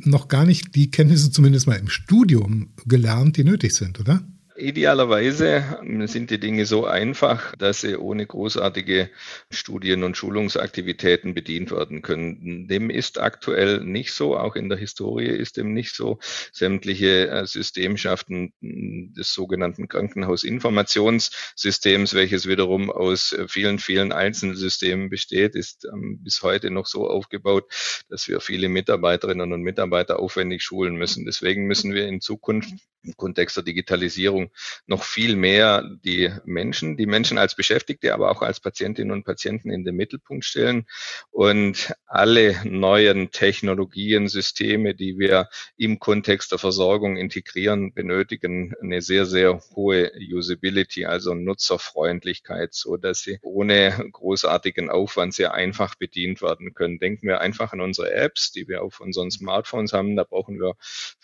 noch 0.00 0.28
gar 0.28 0.44
nicht 0.44 0.74
die 0.74 0.90
Kenntnisse 0.90 1.30
zumindest 1.30 1.66
mal 1.66 1.78
im 1.78 1.88
Studium 1.88 2.70
gelernt, 2.86 3.36
die 3.36 3.44
nötig 3.44 3.74
sind, 3.74 4.00
oder? 4.00 4.26
Idealerweise 4.56 5.80
sind 6.06 6.30
die 6.30 6.38
Dinge 6.38 6.64
so 6.64 6.86
einfach, 6.86 7.56
dass 7.56 7.80
sie 7.80 7.96
ohne 7.96 8.24
großartige 8.24 9.10
Studien- 9.50 10.04
und 10.04 10.16
Schulungsaktivitäten 10.16 11.34
bedient 11.34 11.72
werden 11.72 12.02
können. 12.02 12.68
Dem 12.68 12.88
ist 12.88 13.18
aktuell 13.18 13.80
nicht 13.80 14.12
so. 14.12 14.36
Auch 14.36 14.54
in 14.54 14.68
der 14.68 14.78
Historie 14.78 15.26
ist 15.26 15.56
dem 15.56 15.72
nicht 15.72 15.96
so. 15.96 16.20
Sämtliche 16.52 17.30
äh, 17.30 17.46
Systemschaften 17.46 18.52
des 18.60 19.34
sogenannten 19.34 19.88
Krankenhausinformationssystems, 19.88 22.14
welches 22.14 22.46
wiederum 22.46 22.92
aus 22.92 23.32
äh, 23.32 23.48
vielen, 23.48 23.80
vielen 23.80 24.12
Einzelsystemen 24.12 25.10
besteht, 25.10 25.56
ist 25.56 25.84
ähm, 25.84 26.20
bis 26.22 26.42
heute 26.42 26.70
noch 26.70 26.86
so 26.86 27.08
aufgebaut, 27.08 27.64
dass 28.08 28.28
wir 28.28 28.40
viele 28.40 28.68
Mitarbeiterinnen 28.68 29.52
und 29.52 29.62
Mitarbeiter 29.62 30.20
aufwendig 30.20 30.62
schulen 30.62 30.94
müssen. 30.94 31.24
Deswegen 31.24 31.66
müssen 31.66 31.92
wir 31.92 32.06
in 32.06 32.20
Zukunft 32.20 32.70
im 33.02 33.16
Kontext 33.16 33.56
der 33.56 33.64
Digitalisierung 33.64 34.43
noch 34.86 35.04
viel 35.04 35.36
mehr 35.36 35.84
die 36.04 36.30
Menschen, 36.44 36.96
die 36.96 37.06
Menschen 37.06 37.38
als 37.38 37.54
Beschäftigte, 37.54 38.14
aber 38.14 38.30
auch 38.30 38.42
als 38.42 38.60
Patientinnen 38.60 39.12
und 39.12 39.24
Patienten 39.24 39.70
in 39.70 39.84
den 39.84 39.96
Mittelpunkt 39.96 40.44
stellen 40.44 40.86
und 41.30 41.94
alle 42.06 42.56
neuen 42.64 43.30
Technologien, 43.30 44.28
Systeme, 44.28 44.94
die 44.94 45.18
wir 45.18 45.48
im 45.76 45.98
Kontext 45.98 46.52
der 46.52 46.58
Versorgung 46.58 47.16
integrieren, 47.16 47.92
benötigen 47.92 48.74
eine 48.80 49.02
sehr, 49.02 49.26
sehr 49.26 49.60
hohe 49.74 50.12
Usability, 50.32 51.06
also 51.06 51.34
Nutzerfreundlichkeit, 51.34 52.74
so 52.74 52.96
dass 52.96 53.20
sie 53.20 53.38
ohne 53.42 54.08
großartigen 54.12 54.90
Aufwand 54.90 55.34
sehr 55.34 55.54
einfach 55.54 55.94
bedient 55.94 56.42
werden 56.42 56.74
können. 56.74 56.98
Denken 56.98 57.26
wir 57.26 57.40
einfach 57.40 57.72
an 57.72 57.80
unsere 57.80 58.12
Apps, 58.12 58.52
die 58.52 58.68
wir 58.68 58.82
auf 58.82 59.00
unseren 59.00 59.30
Smartphones 59.30 59.92
haben. 59.92 60.16
Da 60.16 60.24
brauchen 60.24 60.60
wir 60.60 60.74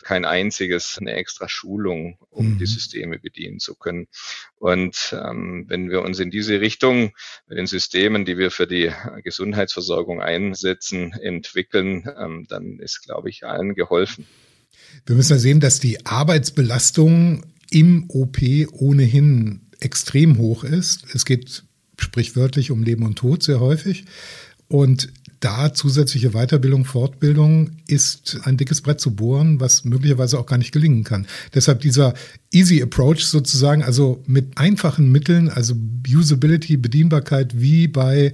kein 0.02 0.24
einziges 0.24 0.98
eine 0.98 1.12
extra 1.12 1.48
Schulung, 1.48 2.18
um 2.30 2.54
mhm. 2.54 2.58
die 2.58 2.66
Systeme 2.66 3.09
bedienen 3.18 3.58
zu 3.58 3.74
können. 3.74 4.06
Und 4.56 5.14
ähm, 5.18 5.64
wenn 5.68 5.90
wir 5.90 6.02
uns 6.02 6.18
in 6.18 6.30
diese 6.30 6.60
Richtung 6.60 7.12
mit 7.46 7.58
den 7.58 7.66
Systemen, 7.66 8.24
die 8.24 8.38
wir 8.38 8.50
für 8.50 8.66
die 8.66 8.90
Gesundheitsversorgung 9.24 10.20
einsetzen, 10.20 11.12
entwickeln, 11.12 12.08
ähm, 12.18 12.46
dann 12.48 12.78
ist, 12.78 13.02
glaube 13.02 13.30
ich, 13.30 13.44
allen 13.44 13.74
geholfen. 13.74 14.26
Wir 15.06 15.16
müssen 15.16 15.32
ja 15.32 15.38
sehen, 15.38 15.60
dass 15.60 15.80
die 15.80 16.04
Arbeitsbelastung 16.06 17.44
im 17.70 18.06
OP 18.08 18.38
ohnehin 18.72 19.62
extrem 19.80 20.38
hoch 20.38 20.64
ist. 20.64 21.14
Es 21.14 21.24
geht 21.24 21.64
sprichwörtlich 21.98 22.70
um 22.70 22.82
Leben 22.82 23.04
und 23.04 23.16
Tod 23.16 23.42
sehr 23.42 23.60
häufig. 23.60 24.04
Und 24.68 25.12
da 25.40 25.72
zusätzliche 25.72 26.30
Weiterbildung, 26.30 26.84
Fortbildung 26.84 27.70
ist 27.86 28.40
ein 28.44 28.58
dickes 28.58 28.82
Brett 28.82 29.00
zu 29.00 29.14
bohren, 29.14 29.58
was 29.58 29.84
möglicherweise 29.84 30.38
auch 30.38 30.46
gar 30.46 30.58
nicht 30.58 30.72
gelingen 30.72 31.02
kann. 31.02 31.26
Deshalb 31.54 31.80
dieser 31.80 32.14
Easy 32.52 32.82
Approach 32.82 33.24
sozusagen, 33.24 33.82
also 33.82 34.22
mit 34.26 34.58
einfachen 34.58 35.10
Mitteln, 35.10 35.48
also 35.48 35.74
Usability, 36.06 36.76
Bedienbarkeit 36.76 37.58
wie 37.58 37.88
bei 37.88 38.32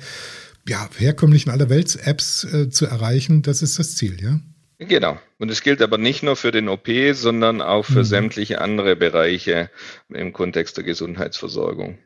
ja, 0.69 0.89
herkömmlichen 0.99 1.51
Allerwelts-Apps 1.51 2.45
äh, 2.45 2.71
zu 2.71 2.87
erreichen, 2.87 3.43
das 3.43 3.63
ist 3.63 3.79
das 3.79 3.95
Ziel, 3.95 4.21
ja? 4.21 4.41
Genau. 4.79 5.19
Und 5.39 5.51
es 5.51 5.63
gilt 5.63 5.81
aber 5.81 5.97
nicht 5.97 6.23
nur 6.23 6.37
für 6.37 6.51
den 6.51 6.69
OP, 6.69 6.89
sondern 7.13 7.63
auch 7.63 7.85
für 7.85 8.01
mhm. 8.01 8.05
sämtliche 8.05 8.61
andere 8.61 8.95
Bereiche 8.95 9.71
im 10.11 10.33
Kontext 10.33 10.77
der 10.77 10.85
Gesundheitsversorgung. 10.85 11.99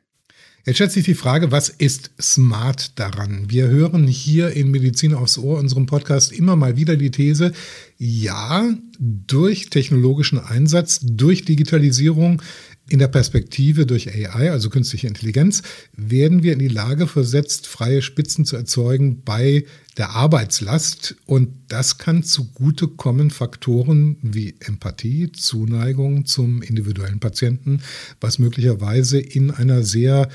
Jetzt 0.67 0.77
stellt 0.77 0.93
sich 0.93 1.05
die 1.05 1.15
Frage, 1.15 1.51
was 1.51 1.71
ist 1.71 2.11
smart 2.21 2.99
daran? 2.99 3.49
Wir 3.49 3.69
hören 3.69 4.07
hier 4.07 4.51
in 4.51 4.71
Medizin 4.71 5.15
aufs 5.15 5.39
Ohr, 5.39 5.59
unserem 5.59 5.87
Podcast, 5.87 6.33
immer 6.33 6.55
mal 6.55 6.77
wieder 6.77 6.97
die 6.97 7.11
These, 7.11 7.53
ja, 7.97 8.69
durch 8.99 9.71
technologischen 9.71 10.39
Einsatz, 10.39 11.01
durch 11.03 11.47
Digitalisierung, 11.47 12.43
in 12.91 12.99
der 12.99 13.09
Perspektive 13.09 13.87
durch 13.87 14.13
AI, 14.13 14.51
also 14.51 14.69
künstliche 14.69 15.07
Intelligenz, 15.07 15.63
werden 15.97 16.43
wir 16.43 16.53
in 16.53 16.59
die 16.59 16.69
Lage 16.69 17.07
versetzt, 17.07 17.69
freie 17.69 18.03
Spitzen 18.03 18.45
zu 18.45 18.57
erzeugen 18.57 19.23
bei 19.23 19.65
der 19.97 20.11
Arbeitslast. 20.11 21.15
Und 21.25 21.51
das 21.69 21.99
kann 21.99 22.25
zugutekommen 22.25 23.31
Faktoren 23.31 24.17
wie 24.23 24.57
Empathie, 24.59 25.31
Zuneigung 25.31 26.27
zum 26.27 26.63
individuellen 26.63 27.21
Patienten, 27.21 27.81
was 28.21 28.41
möglicherweise 28.41 29.21
in 29.21 29.53
einer 29.53 29.85
sehr 29.85 30.29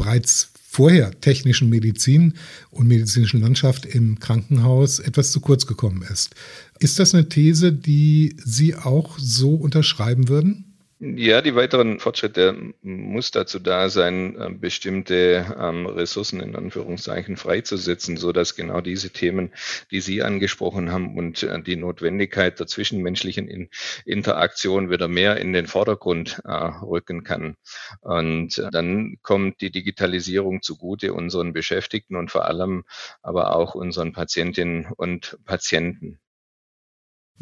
bereits 0.00 0.50
vorher 0.54 1.20
technischen 1.20 1.68
Medizin 1.68 2.34
und 2.70 2.88
medizinischen 2.88 3.40
Landschaft 3.40 3.84
im 3.84 4.18
Krankenhaus 4.18 4.98
etwas 4.98 5.30
zu 5.30 5.40
kurz 5.40 5.66
gekommen 5.66 6.02
ist. 6.10 6.34
Ist 6.78 6.98
das 6.98 7.14
eine 7.14 7.28
These, 7.28 7.72
die 7.72 8.36
Sie 8.42 8.74
auch 8.74 9.18
so 9.18 9.54
unterschreiben 9.54 10.28
würden? 10.28 10.69
Ja, 11.02 11.40
die 11.40 11.54
weiteren 11.54 11.98
Fortschritte 11.98 12.74
muss 12.82 13.30
dazu 13.30 13.58
da 13.58 13.88
sein, 13.88 14.38
äh, 14.38 14.50
bestimmte 14.50 15.46
ähm, 15.58 15.86
Ressourcen 15.86 16.40
in 16.40 16.54
Anführungszeichen 16.54 17.38
freizusetzen, 17.38 18.18
so 18.18 18.32
dass 18.32 18.54
genau 18.54 18.82
diese 18.82 19.08
Themen, 19.08 19.50
die 19.90 20.02
Sie 20.02 20.22
angesprochen 20.22 20.92
haben 20.92 21.16
und 21.16 21.42
äh, 21.42 21.62
die 21.62 21.76
Notwendigkeit 21.76 22.60
der 22.60 22.66
zwischenmenschlichen 22.66 23.70
Interaktion 24.04 24.90
wieder 24.90 25.08
mehr 25.08 25.38
in 25.38 25.54
den 25.54 25.66
Vordergrund 25.66 26.42
äh, 26.44 26.52
rücken 26.52 27.24
kann. 27.24 27.56
Und 28.02 28.62
dann 28.70 29.16
kommt 29.22 29.62
die 29.62 29.70
Digitalisierung 29.70 30.60
zugute 30.60 31.14
unseren 31.14 31.54
Beschäftigten 31.54 32.14
und 32.16 32.30
vor 32.30 32.44
allem 32.44 32.84
aber 33.22 33.56
auch 33.56 33.74
unseren 33.74 34.12
Patientinnen 34.12 34.88
und 34.98 35.38
Patienten. 35.46 36.20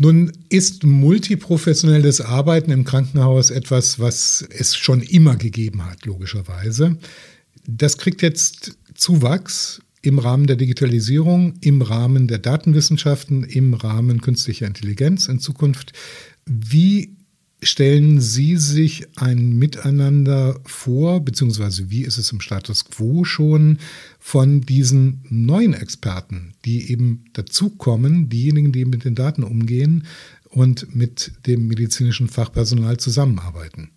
Nun 0.00 0.30
ist 0.48 0.84
multiprofessionelles 0.84 2.20
Arbeiten 2.20 2.70
im 2.70 2.84
Krankenhaus 2.84 3.50
etwas, 3.50 3.98
was 3.98 4.46
es 4.48 4.76
schon 4.76 5.02
immer 5.02 5.34
gegeben 5.34 5.84
hat, 5.84 6.06
logischerweise. 6.06 6.96
Das 7.66 7.98
kriegt 7.98 8.22
jetzt 8.22 8.78
Zuwachs 8.94 9.82
im 10.00 10.20
Rahmen 10.20 10.46
der 10.46 10.54
Digitalisierung, 10.54 11.54
im 11.60 11.82
Rahmen 11.82 12.28
der 12.28 12.38
Datenwissenschaften, 12.38 13.42
im 13.42 13.74
Rahmen 13.74 14.20
künstlicher 14.20 14.68
Intelligenz 14.68 15.26
in 15.26 15.40
Zukunft. 15.40 15.92
Wie 16.46 17.17
stellen 17.62 18.20
Sie 18.20 18.56
sich 18.56 19.06
ein 19.16 19.58
Miteinander 19.58 20.60
vor, 20.64 21.20
beziehungsweise 21.20 21.90
wie 21.90 22.02
ist 22.02 22.18
es 22.18 22.30
im 22.32 22.40
Status 22.40 22.84
quo 22.84 23.24
schon 23.24 23.78
von 24.18 24.60
diesen 24.60 25.24
neuen 25.28 25.74
Experten, 25.74 26.54
die 26.64 26.90
eben 26.90 27.24
dazukommen, 27.32 28.28
diejenigen, 28.28 28.72
die 28.72 28.84
mit 28.84 29.04
den 29.04 29.14
Daten 29.14 29.42
umgehen 29.42 30.06
und 30.50 30.94
mit 30.94 31.32
dem 31.46 31.66
medizinischen 31.66 32.28
Fachpersonal 32.28 32.98
zusammenarbeiten? 32.98 33.90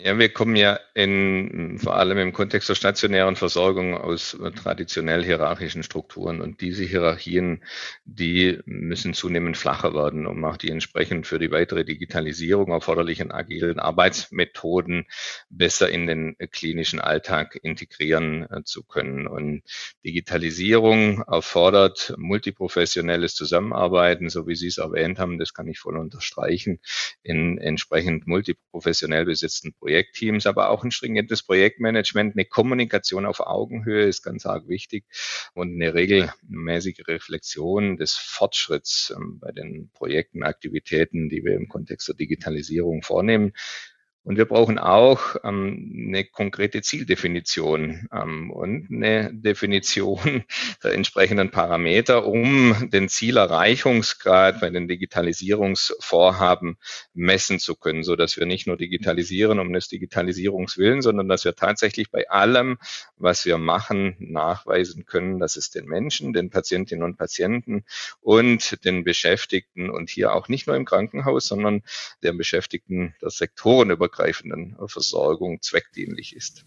Ja, 0.00 0.16
wir 0.16 0.28
kommen 0.28 0.54
ja 0.54 0.78
in, 0.94 1.76
vor 1.80 1.96
allem 1.96 2.18
im 2.18 2.32
Kontext 2.32 2.68
der 2.68 2.76
stationären 2.76 3.34
Versorgung 3.34 3.96
aus 3.96 4.38
traditionell 4.54 5.24
hierarchischen 5.24 5.82
Strukturen. 5.82 6.40
Und 6.40 6.60
diese 6.60 6.84
Hierarchien, 6.84 7.64
die 8.04 8.60
müssen 8.64 9.12
zunehmend 9.12 9.56
flacher 9.56 9.94
werden, 9.94 10.28
um 10.28 10.44
auch 10.44 10.56
die 10.56 10.70
entsprechend 10.70 11.26
für 11.26 11.40
die 11.40 11.50
weitere 11.50 11.84
Digitalisierung 11.84 12.70
erforderlichen 12.70 13.32
agilen 13.32 13.80
Arbeitsmethoden 13.80 15.06
besser 15.50 15.90
in 15.90 16.06
den 16.06 16.36
klinischen 16.52 17.00
Alltag 17.00 17.58
integrieren 17.60 18.46
äh, 18.52 18.62
zu 18.62 18.84
können. 18.84 19.26
Und 19.26 19.62
Digitalisierung 20.04 21.22
erfordert 21.22 22.14
multiprofessionelles 22.16 23.34
Zusammenarbeiten, 23.34 24.28
so 24.28 24.46
wie 24.46 24.54
Sie 24.54 24.68
es 24.68 24.78
erwähnt 24.78 25.18
haben. 25.18 25.40
Das 25.40 25.54
kann 25.54 25.66
ich 25.66 25.80
voll 25.80 25.96
unterstreichen, 25.96 26.78
in 27.24 27.58
entsprechend 27.58 28.28
multiprofessionell 28.28 29.24
besetzten 29.24 29.72
Projekten 29.72 29.87
Projektteams, 29.88 30.44
aber 30.44 30.68
auch 30.68 30.84
ein 30.84 30.90
stringentes 30.90 31.42
Projektmanagement, 31.42 32.36
eine 32.36 32.44
Kommunikation 32.44 33.24
auf 33.24 33.40
Augenhöhe 33.40 34.04
ist 34.04 34.22
ganz 34.22 34.44
arg 34.44 34.68
wichtig 34.68 35.06
und 35.54 35.74
eine 35.74 35.94
regelmäßige 35.94 37.08
Reflexion 37.08 37.96
des 37.96 38.14
Fortschritts 38.14 39.14
ähm, 39.16 39.38
bei 39.40 39.50
den 39.50 39.90
Projekten, 39.94 40.42
Aktivitäten, 40.42 41.30
die 41.30 41.42
wir 41.42 41.54
im 41.54 41.68
Kontext 41.68 42.06
der 42.06 42.16
Digitalisierung 42.16 43.02
vornehmen. 43.02 43.54
Und 44.28 44.36
wir 44.36 44.44
brauchen 44.44 44.78
auch 44.78 45.36
ähm, 45.42 46.08
eine 46.08 46.22
konkrete 46.22 46.82
Zieldefinition 46.82 48.08
ähm, 48.12 48.50
und 48.50 48.88
eine 48.92 49.32
Definition 49.32 50.44
der 50.84 50.92
entsprechenden 50.92 51.50
Parameter, 51.50 52.26
um 52.26 52.90
den 52.90 53.08
Zielerreichungsgrad 53.08 54.60
bei 54.60 54.68
den 54.68 54.86
Digitalisierungsvorhaben 54.86 56.76
messen 57.14 57.58
zu 57.58 57.74
können, 57.74 58.02
so 58.02 58.16
dass 58.16 58.36
wir 58.36 58.44
nicht 58.44 58.66
nur 58.66 58.76
digitalisieren 58.76 59.60
um 59.60 59.72
des 59.72 59.88
Digitalisierungs 59.88 60.76
willen, 60.76 61.00
sondern 61.00 61.26
dass 61.30 61.46
wir 61.46 61.54
tatsächlich 61.54 62.10
bei 62.10 62.28
allem, 62.28 62.76
was 63.16 63.46
wir 63.46 63.56
machen, 63.56 64.14
nachweisen 64.18 65.06
können, 65.06 65.38
dass 65.38 65.56
es 65.56 65.70
den 65.70 65.86
Menschen, 65.86 66.34
den 66.34 66.50
Patientinnen 66.50 67.02
und 67.02 67.16
Patienten 67.16 67.86
und 68.20 68.84
den 68.84 69.04
Beschäftigten 69.04 69.88
und 69.88 70.10
hier 70.10 70.34
auch 70.34 70.48
nicht 70.48 70.66
nur 70.66 70.76
im 70.76 70.84
Krankenhaus, 70.84 71.46
sondern 71.46 71.82
der 72.22 72.34
Beschäftigten 72.34 73.14
der 73.22 73.30
sektorenübergreifenden 74.18 74.76
Versorgung 74.86 75.58
zweckdienlich 75.62 76.34
ist. 76.34 76.64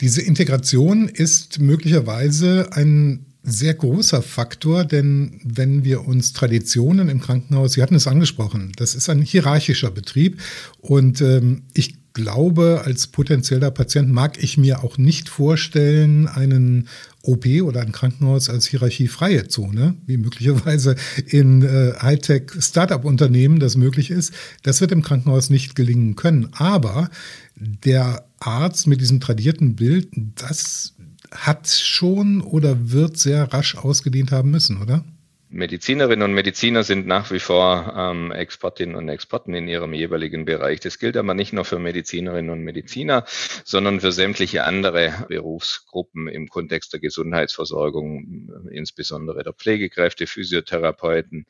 Diese 0.00 0.22
Integration 0.22 1.08
ist 1.08 1.60
möglicherweise 1.60 2.70
ein 2.72 3.26
sehr 3.44 3.74
großer 3.74 4.22
Faktor, 4.22 4.84
denn 4.84 5.40
wenn 5.44 5.84
wir 5.84 6.06
uns 6.06 6.32
Traditionen 6.32 7.08
im 7.08 7.20
Krankenhaus, 7.20 7.72
Sie 7.72 7.82
hatten 7.82 7.96
es 7.96 8.06
angesprochen, 8.06 8.72
das 8.76 8.94
ist 8.94 9.08
ein 9.08 9.20
hierarchischer 9.20 9.90
Betrieb 9.90 10.40
und 10.78 11.20
ähm, 11.20 11.64
ich 11.74 12.01
glaube, 12.12 12.82
als 12.84 13.06
potenzieller 13.06 13.70
Patient 13.70 14.10
mag 14.10 14.42
ich 14.42 14.58
mir 14.58 14.84
auch 14.84 14.98
nicht 14.98 15.28
vorstellen, 15.28 16.28
einen 16.28 16.88
OP 17.22 17.46
oder 17.62 17.80
ein 17.82 17.92
Krankenhaus 17.92 18.48
als 18.48 18.66
hierarchiefreie 18.66 19.48
Zone, 19.48 19.94
wie 20.06 20.16
möglicherweise 20.16 20.96
in 21.26 21.62
äh, 21.62 21.94
Hightech-Startup-Unternehmen 22.00 23.60
das 23.60 23.76
möglich 23.76 24.10
ist. 24.10 24.32
Das 24.62 24.80
wird 24.80 24.92
im 24.92 25.02
Krankenhaus 25.02 25.50
nicht 25.50 25.74
gelingen 25.74 26.16
können. 26.16 26.48
Aber 26.52 27.10
der 27.56 28.26
Arzt 28.40 28.86
mit 28.86 29.00
diesem 29.00 29.20
tradierten 29.20 29.76
Bild, 29.76 30.08
das 30.36 30.94
hat 31.30 31.68
schon 31.68 32.40
oder 32.40 32.90
wird 32.90 33.16
sehr 33.16 33.52
rasch 33.52 33.76
ausgedehnt 33.76 34.32
haben 34.32 34.50
müssen, 34.50 34.82
oder? 34.82 35.04
Medizinerinnen 35.52 36.22
und 36.22 36.32
Mediziner 36.32 36.82
sind 36.82 37.06
nach 37.06 37.30
wie 37.30 37.38
vor 37.38 37.94
ähm, 37.94 38.32
Expertinnen 38.32 38.96
und 38.96 39.10
Experten 39.10 39.52
in 39.52 39.68
ihrem 39.68 39.92
jeweiligen 39.92 40.46
Bereich. 40.46 40.80
Das 40.80 40.98
gilt 40.98 41.14
aber 41.18 41.34
nicht 41.34 41.52
nur 41.52 41.66
für 41.66 41.78
Medizinerinnen 41.78 42.50
und 42.50 42.62
Mediziner, 42.64 43.24
sondern 43.62 44.00
für 44.00 44.12
sämtliche 44.12 44.64
andere 44.64 45.26
Berufsgruppen 45.28 46.26
im 46.26 46.48
Kontext 46.48 46.94
der 46.94 47.00
Gesundheitsversorgung, 47.00 48.50
insbesondere 48.70 49.44
der 49.44 49.52
Pflegekräfte, 49.52 50.26
Physiotherapeuten, 50.26 51.44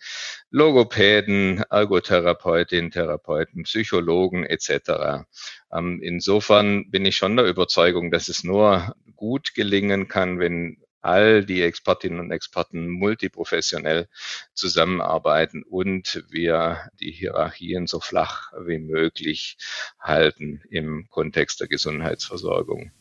Logopäden, 0.50 1.62
Ergotherapeutinnen, 1.70 2.90
Therapeuten, 2.90 3.62
Psychologen 3.62 4.44
etc. 4.44 5.26
Ähm, 5.72 6.00
insofern 6.02 6.90
bin 6.90 7.06
ich 7.06 7.16
schon 7.16 7.36
der 7.36 7.46
Überzeugung, 7.46 8.10
dass 8.10 8.28
es 8.28 8.42
nur 8.42 8.96
gut 9.14 9.54
gelingen 9.54 10.08
kann, 10.08 10.40
wenn 10.40 10.81
all 11.02 11.44
die 11.44 11.62
Expertinnen 11.62 12.20
und 12.20 12.30
Experten 12.30 12.88
multiprofessionell 12.88 14.08
zusammenarbeiten 14.54 15.62
und 15.62 16.24
wir 16.30 16.78
die 17.00 17.10
Hierarchien 17.10 17.86
so 17.86 18.00
flach 18.00 18.52
wie 18.66 18.78
möglich 18.78 19.58
halten 20.00 20.62
im 20.70 21.06
Kontext 21.10 21.60
der 21.60 21.68
Gesundheitsversorgung. 21.68 22.92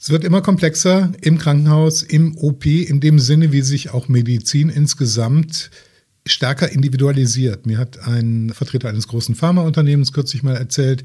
Es 0.00 0.10
wird 0.10 0.22
immer 0.22 0.42
komplexer 0.42 1.12
im 1.20 1.38
Krankenhaus, 1.38 2.02
im 2.02 2.38
OP, 2.38 2.64
in 2.66 3.00
dem 3.00 3.18
Sinne, 3.18 3.50
wie 3.50 3.62
sich 3.62 3.90
auch 3.90 4.06
Medizin 4.06 4.68
insgesamt 4.68 5.70
stärker 6.24 6.70
individualisiert. 6.70 7.66
Mir 7.66 7.78
hat 7.78 8.06
ein 8.06 8.50
Vertreter 8.54 8.88
eines 8.88 9.08
großen 9.08 9.34
Pharmaunternehmens 9.34 10.12
kürzlich 10.12 10.44
mal 10.44 10.56
erzählt, 10.56 11.02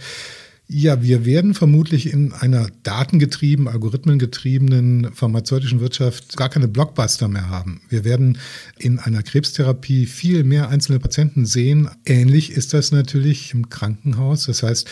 ja, 0.67 1.01
wir 1.01 1.25
werden 1.25 1.53
vermutlich 1.53 2.11
in 2.11 2.31
einer 2.31 2.67
datengetrieben, 2.83 3.67
algorithmengetriebenen 3.67 5.13
pharmazeutischen 5.13 5.81
Wirtschaft 5.81 6.37
gar 6.37 6.49
keine 6.49 6.67
Blockbuster 6.67 7.27
mehr 7.27 7.49
haben. 7.49 7.81
Wir 7.89 8.05
werden 8.05 8.37
in 8.79 8.97
einer 8.97 9.23
Krebstherapie 9.23 10.05
viel 10.05 10.43
mehr 10.43 10.69
einzelne 10.69 10.99
Patienten 10.99 11.45
sehen. 11.45 11.89
Ähnlich 12.05 12.51
ist 12.51 12.73
das 12.73 12.91
natürlich 12.91 13.53
im 13.53 13.69
Krankenhaus. 13.69 14.45
Das 14.45 14.63
heißt, 14.63 14.89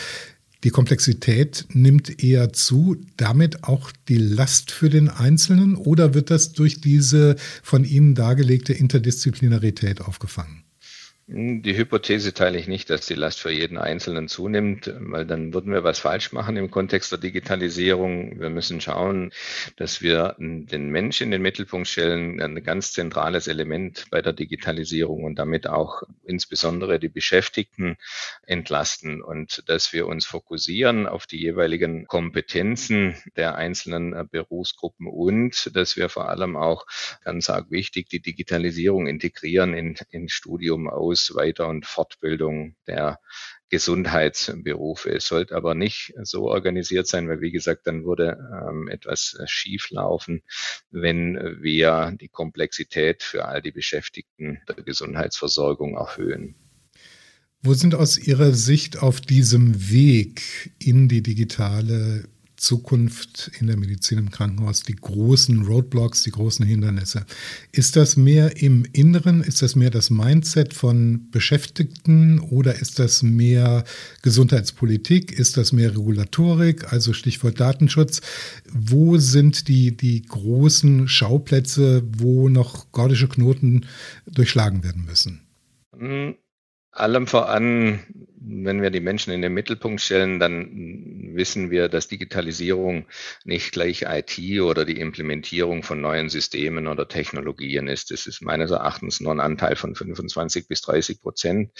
die 0.63 0.69
Komplexität 0.69 1.65
nimmt 1.73 2.23
eher 2.23 2.53
zu, 2.53 2.97
damit 3.17 3.63
auch 3.63 3.91
die 4.09 4.17
Last 4.17 4.71
für 4.71 4.89
den 4.89 5.09
Einzelnen 5.09 5.75
oder 5.75 6.13
wird 6.13 6.29
das 6.29 6.51
durch 6.51 6.81
diese 6.81 7.35
von 7.63 7.83
Ihnen 7.83 8.13
dargelegte 8.13 8.73
Interdisziplinarität 8.73 10.01
aufgefangen? 10.01 10.63
Die 11.33 11.77
Hypothese 11.77 12.33
teile 12.33 12.59
ich 12.59 12.67
nicht, 12.67 12.89
dass 12.89 13.05
die 13.05 13.13
Last 13.13 13.39
für 13.39 13.51
jeden 13.51 13.77
Einzelnen 13.77 14.27
zunimmt, 14.27 14.93
weil 14.99 15.25
dann 15.25 15.53
würden 15.53 15.71
wir 15.71 15.81
was 15.81 15.97
falsch 15.97 16.33
machen 16.33 16.57
im 16.57 16.69
Kontext 16.69 17.09
der 17.09 17.19
Digitalisierung. 17.19 18.37
Wir 18.41 18.49
müssen 18.49 18.81
schauen, 18.81 19.31
dass 19.77 20.01
wir 20.01 20.35
den 20.37 20.89
Menschen 20.89 21.27
in 21.27 21.31
den 21.31 21.41
Mittelpunkt 21.41 21.87
stellen, 21.87 22.41
ein 22.41 22.61
ganz 22.63 22.91
zentrales 22.91 23.47
Element 23.47 24.07
bei 24.11 24.21
der 24.21 24.33
Digitalisierung 24.33 25.23
und 25.23 25.39
damit 25.39 25.67
auch 25.67 26.03
insbesondere 26.25 26.99
die 26.99 27.07
Beschäftigten 27.07 27.95
entlasten 28.45 29.21
und 29.21 29.63
dass 29.69 29.93
wir 29.93 30.07
uns 30.07 30.25
fokussieren 30.25 31.07
auf 31.07 31.27
die 31.27 31.39
jeweiligen 31.39 32.07
Kompetenzen 32.07 33.15
der 33.37 33.55
einzelnen 33.55 34.27
Berufsgruppen 34.29 35.07
und 35.07 35.73
dass 35.77 35.95
wir 35.95 36.09
vor 36.09 36.27
allem 36.27 36.57
auch 36.57 36.85
ganz 37.23 37.49
arg 37.49 37.71
wichtig 37.71 38.09
die 38.09 38.21
Digitalisierung 38.21 39.07
integrieren 39.07 39.73
in, 39.73 39.95
in 40.09 40.27
Studium 40.27 40.89
aus 40.89 41.20
Aus-, 41.21 41.35
Weiter- 41.35 41.67
und 41.67 41.85
Fortbildung 41.85 42.75
der 42.87 43.19
Gesundheitsberufe. 43.69 45.11
Es 45.11 45.27
sollte 45.27 45.55
aber 45.55 45.75
nicht 45.75 46.13
so 46.23 46.49
organisiert 46.49 47.07
sein, 47.07 47.29
weil 47.29 47.41
wie 47.41 47.51
gesagt, 47.51 47.87
dann 47.87 48.05
würde 48.05 48.37
ähm, 48.69 48.87
etwas 48.89 49.37
schief 49.45 49.91
laufen, 49.91 50.43
wenn 50.89 51.35
wir 51.61 52.15
die 52.19 52.27
Komplexität 52.27 53.23
für 53.23 53.45
all 53.45 53.61
die 53.61 53.71
Beschäftigten 53.71 54.61
der 54.67 54.83
Gesundheitsversorgung 54.83 55.95
erhöhen. 55.95 56.55
Wo 57.61 57.73
sind 57.73 57.95
aus 57.95 58.17
Ihrer 58.17 58.53
Sicht 58.53 58.97
auf 58.97 59.21
diesem 59.21 59.91
Weg 59.91 60.73
in 60.79 61.07
die 61.07 61.21
digitale 61.21 62.27
Zukunft 62.61 63.49
in 63.59 63.65
der 63.65 63.75
Medizin 63.75 64.19
im 64.19 64.29
Krankenhaus, 64.29 64.83
die 64.83 64.95
großen 64.95 65.63
Roadblocks, 65.63 66.21
die 66.21 66.29
großen 66.29 66.63
Hindernisse. 66.63 67.25
Ist 67.71 67.95
das 67.95 68.17
mehr 68.17 68.61
im 68.61 68.85
Inneren? 68.93 69.41
Ist 69.41 69.63
das 69.63 69.75
mehr 69.75 69.89
das 69.89 70.11
Mindset 70.11 70.75
von 70.75 71.31
Beschäftigten 71.31 72.39
oder 72.39 72.75
ist 72.75 72.99
das 72.99 73.23
mehr 73.23 73.83
Gesundheitspolitik? 74.21 75.31
Ist 75.31 75.57
das 75.57 75.71
mehr 75.71 75.89
Regulatorik? 75.89 76.93
Also 76.93 77.13
Stichwort 77.13 77.59
Datenschutz. 77.59 78.21
Wo 78.71 79.17
sind 79.17 79.67
die, 79.67 79.97
die 79.97 80.21
großen 80.21 81.07
Schauplätze, 81.07 82.03
wo 82.15 82.47
noch 82.47 82.91
gordische 82.91 83.27
Knoten 83.27 83.87
durchschlagen 84.27 84.83
werden 84.83 85.05
müssen? 85.05 85.41
Allem 86.91 87.25
voran, 87.25 88.01
wenn 88.65 88.81
wir 88.81 88.89
die 88.89 88.99
Menschen 88.99 89.33
in 89.33 89.41
den 89.41 89.53
Mittelpunkt 89.53 90.01
stellen, 90.01 90.39
dann 90.39 91.31
wissen 91.35 91.71
wir, 91.71 91.89
dass 91.89 92.07
Digitalisierung 92.07 93.05
nicht 93.43 93.71
gleich 93.71 94.03
IT 94.07 94.61
oder 94.61 94.85
die 94.85 94.99
Implementierung 94.99 95.83
von 95.83 96.01
neuen 96.01 96.29
Systemen 96.29 96.87
oder 96.87 97.07
Technologien 97.07 97.87
ist. 97.87 98.11
Das 98.11 98.27
ist 98.27 98.41
meines 98.41 98.71
Erachtens 98.71 99.21
nur 99.21 99.33
ein 99.33 99.39
Anteil 99.39 99.75
von 99.75 99.95
25 99.95 100.67
bis 100.67 100.81
30 100.81 101.21
Prozent. 101.21 101.71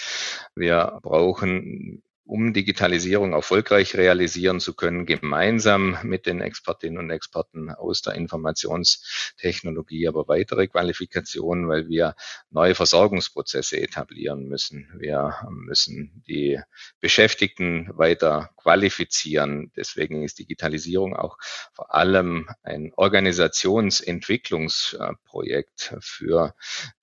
Wir 0.56 1.00
brauchen 1.02 2.04
um 2.24 2.54
Digitalisierung 2.54 3.34
erfolgreich 3.34 3.96
realisieren 3.96 4.60
zu 4.60 4.76
können, 4.76 5.06
gemeinsam 5.06 5.98
mit 6.04 6.26
den 6.26 6.42
Expertinnen 6.42 6.98
und 7.00 7.10
Experten 7.10 7.72
aus 7.72 8.02
der 8.02 8.16
Informationstechnologie, 8.16 10.08
aber 10.08 10.28
weitere 10.28 10.68
Qualifikationen, 10.68 11.68
weil 11.68 11.90
wir 11.90 12.16
neue 12.50 12.76
Versorgungsprozesse 12.76 13.82
etablieren 13.82 14.48
müssen. 14.48 14.90
Wir 14.98 15.36
müssen 15.50 16.24
die 16.28 16.60
Beschäftigten 17.00 17.90
weiter 17.94 18.52
qualifizieren. 18.56 19.72
Deswegen 19.76 20.24
ist 20.24 20.40
Digitalisierung 20.40 21.16
auch 21.16 21.38
vor 21.74 21.94
allem 21.94 22.48
ein 22.64 22.92
Organisationsentwicklungsprojekt 22.96 25.96
für 26.00 26.56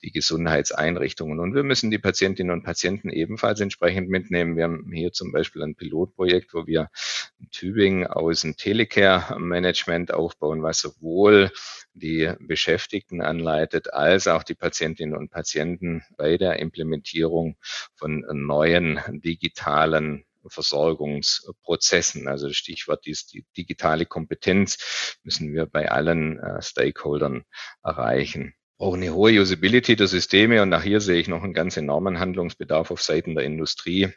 die 0.03 0.13
Gesundheitseinrichtungen. 0.13 1.41
Und 1.41 1.55
wir 1.55 1.65
müssen 1.65 1.91
die 1.91 1.99
Patientinnen 1.99 2.53
und 2.53 2.63
Patienten 2.63 3.11
ebenfalls 3.11 3.61
entsprechend 3.61 4.09
mitnehmen. 4.09 4.57
Wir 4.57 4.65
haben 4.65 4.91
hier 4.93 5.08
zum 5.13 5.33
Beispiel 5.33 5.63
ein 5.63 5.75
Pilotprojekt, 5.75 6.55
wo 6.55 6.67
wir 6.67 6.91
in 7.39 7.51
Tübingen 7.51 8.07
aus 8.07 8.43
dem 8.43 8.57
Telecare-Management 8.57 10.13
aufbauen, 10.13 10.63
was 10.63 10.81
sowohl 10.81 11.51
die 11.95 12.33
Beschäftigten 12.41 13.21
anleitet, 13.21 13.93
als 13.93 14.29
auch 14.29 14.43
die 14.43 14.55
Patientinnen 14.55 15.17
und 15.17 15.31
Patienten 15.31 16.03
bei 16.17 16.37
der 16.37 16.59
Implementierung 16.59 17.57
von 17.95 18.25
neuen 18.31 19.01
digitalen 19.09 20.25
Versorgungsprozessen. 20.47 22.29
Also 22.29 22.53
Stichwort 22.53 23.07
ist 23.07 23.33
die 23.33 23.45
digitale 23.57 24.07
Kompetenz 24.07 25.19
müssen 25.23 25.53
wir 25.53 25.67
bei 25.67 25.91
allen 25.91 26.39
äh, 26.39 26.63
Stakeholdern 26.63 27.45
erreichen. 27.83 28.55
Auch 28.79 28.95
eine 28.95 29.13
hohe 29.13 29.41
Usability 29.41 29.97
der 29.97 30.07
Systeme. 30.07 30.63
Und 30.63 30.69
nach 30.69 30.85
hier 30.85 31.01
sehe 31.01 31.21
ich 31.21 31.29
noch 31.29 31.43
einen 31.43 31.53
ganz 31.53 31.77
enormen 31.77 32.21
Handlungsbedarf 32.21 32.91
auf 32.91 33.03
Seiten 33.03 33.35
der 33.35 33.45
Industrie 33.45 34.13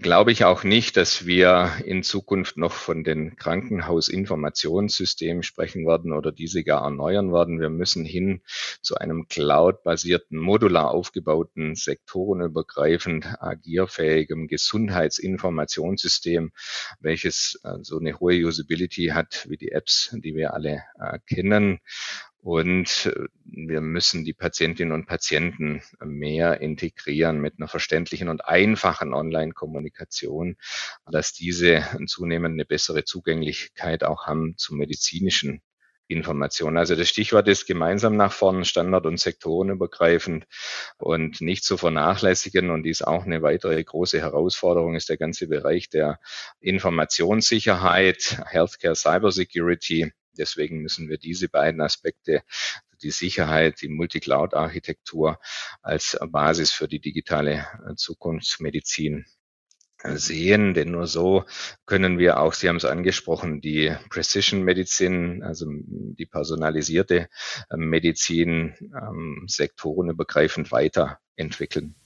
glaube 0.00 0.30
ich 0.30 0.44
auch 0.44 0.62
nicht, 0.62 0.96
dass 0.96 1.26
wir 1.26 1.72
in 1.84 2.04
Zukunft 2.04 2.56
noch 2.56 2.72
von 2.72 3.02
den 3.02 3.34
Krankenhausinformationssystemen 3.36 5.42
sprechen 5.42 5.84
werden 5.86 6.12
oder 6.12 6.30
diese 6.30 6.62
gar 6.62 6.84
erneuern 6.84 7.32
werden. 7.32 7.60
Wir 7.60 7.70
müssen 7.70 8.04
hin 8.04 8.42
zu 8.80 8.94
einem 8.96 9.26
cloud-basierten, 9.26 10.38
modular 10.38 10.92
aufgebauten, 10.92 11.74
sektorenübergreifend 11.74 13.26
agierfähigem 13.40 14.46
Gesundheitsinformationssystem, 14.46 16.52
welches 17.00 17.58
äh, 17.64 17.78
so 17.82 17.98
eine 17.98 18.20
hohe 18.20 18.46
Usability 18.46 19.08
hat 19.08 19.46
wie 19.48 19.56
die 19.56 19.72
Apps, 19.72 20.14
die 20.16 20.36
wir 20.36 20.54
alle 20.54 20.84
äh, 21.00 21.18
kennen 21.26 21.80
und 22.48 23.12
äh, 23.14 23.26
wir 23.44 23.82
müssen 23.82 24.24
die 24.24 24.32
Patientinnen 24.32 24.94
und 24.94 25.04
Patienten 25.04 25.82
mehr 26.02 26.62
integrieren 26.62 27.42
mit 27.42 27.58
einer 27.58 27.68
verständlichen 27.68 28.30
und 28.30 28.46
einfachen 28.46 29.12
Online-Kommunikation, 29.12 30.56
dass 31.10 31.34
diese 31.34 31.84
zunehmend 32.06 32.54
eine 32.54 32.64
bessere 32.64 33.04
Zugänglichkeit 33.04 34.02
auch 34.02 34.26
haben 34.26 34.56
zu 34.56 34.74
medizinischen 34.74 35.60
Informationen. 36.06 36.78
Also 36.78 36.96
das 36.96 37.10
Stichwort 37.10 37.48
ist 37.48 37.66
gemeinsam 37.66 38.16
nach 38.16 38.32
vorne, 38.32 38.64
standard- 38.64 39.04
und 39.04 39.20
sektorenübergreifend 39.20 40.46
und 40.96 41.42
nicht 41.42 41.64
zu 41.64 41.76
vernachlässigen. 41.76 42.70
Und 42.70 42.84
dies 42.84 43.02
auch 43.02 43.26
eine 43.26 43.42
weitere 43.42 43.84
große 43.84 44.22
Herausforderung 44.22 44.94
ist 44.94 45.10
der 45.10 45.18
ganze 45.18 45.48
Bereich 45.48 45.90
der 45.90 46.18
Informationssicherheit, 46.60 48.42
Healthcare 48.46 48.96
Cybersecurity 48.96 50.12
Deswegen 50.38 50.82
müssen 50.82 51.08
wir 51.08 51.18
diese 51.18 51.48
beiden 51.48 51.80
Aspekte, 51.80 52.42
die 53.02 53.10
Sicherheit, 53.10 53.80
die 53.82 53.88
Multicloud-Architektur 53.88 55.38
als 55.82 56.18
Basis 56.30 56.72
für 56.72 56.88
die 56.88 57.00
digitale 57.00 57.66
äh, 57.86 57.94
Zukunftsmedizin 57.96 59.24
sehen, 60.04 60.74
denn 60.74 60.92
nur 60.92 61.06
so 61.06 61.44
können 61.84 62.18
wir 62.18 62.40
auch, 62.40 62.54
Sie 62.54 62.68
haben 62.68 62.76
es 62.76 62.84
angesprochen, 62.84 63.60
die 63.60 63.92
Precision 64.10 64.62
Medicine, 64.62 65.44
also 65.44 65.66
die 65.68 66.26
personalisierte 66.26 67.28
äh, 67.70 67.76
Medizin 67.76 68.74
ähm, 68.80 69.44
sektorenübergreifend 69.48 70.70
weiterentwickeln. 70.70 71.96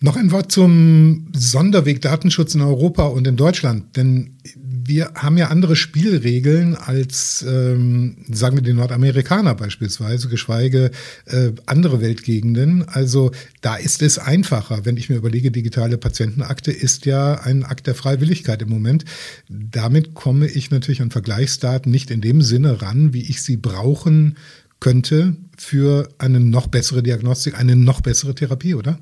Noch 0.00 0.16
ein 0.16 0.32
Wort 0.32 0.50
zum 0.50 1.30
Sonderweg 1.32 2.00
Datenschutz 2.00 2.56
in 2.56 2.62
Europa 2.62 3.04
und 3.04 3.24
in 3.26 3.36
Deutschland, 3.36 3.96
denn 3.96 4.38
wir 4.84 5.12
haben 5.14 5.36
ja 5.36 5.48
andere 5.48 5.76
Spielregeln 5.76 6.74
als, 6.74 7.44
ähm, 7.46 8.16
sagen 8.30 8.56
wir, 8.56 8.62
die 8.62 8.72
Nordamerikaner 8.72 9.54
beispielsweise, 9.54 10.28
geschweige 10.28 10.90
äh, 11.26 11.52
andere 11.66 12.00
Weltgegenden. 12.00 12.88
Also 12.88 13.32
da 13.60 13.76
ist 13.76 14.02
es 14.02 14.18
einfacher. 14.18 14.84
Wenn 14.84 14.96
ich 14.96 15.08
mir 15.08 15.16
überlege, 15.16 15.50
digitale 15.50 15.98
Patientenakte 15.98 16.72
ist 16.72 17.06
ja 17.06 17.34
ein 17.34 17.64
Akt 17.64 17.86
der 17.86 17.94
Freiwilligkeit 17.94 18.62
im 18.62 18.68
Moment. 18.70 19.04
Damit 19.48 20.14
komme 20.14 20.46
ich 20.46 20.70
natürlich 20.70 21.02
an 21.02 21.10
Vergleichsdaten 21.10 21.90
nicht 21.90 22.10
in 22.10 22.20
dem 22.20 22.42
Sinne 22.42 22.82
ran, 22.82 23.12
wie 23.12 23.28
ich 23.28 23.42
sie 23.42 23.56
brauchen 23.56 24.36
könnte 24.80 25.36
für 25.56 26.08
eine 26.18 26.40
noch 26.40 26.66
bessere 26.66 27.02
Diagnostik, 27.02 27.58
eine 27.58 27.76
noch 27.76 28.00
bessere 28.00 28.34
Therapie, 28.34 28.74
oder? 28.74 28.98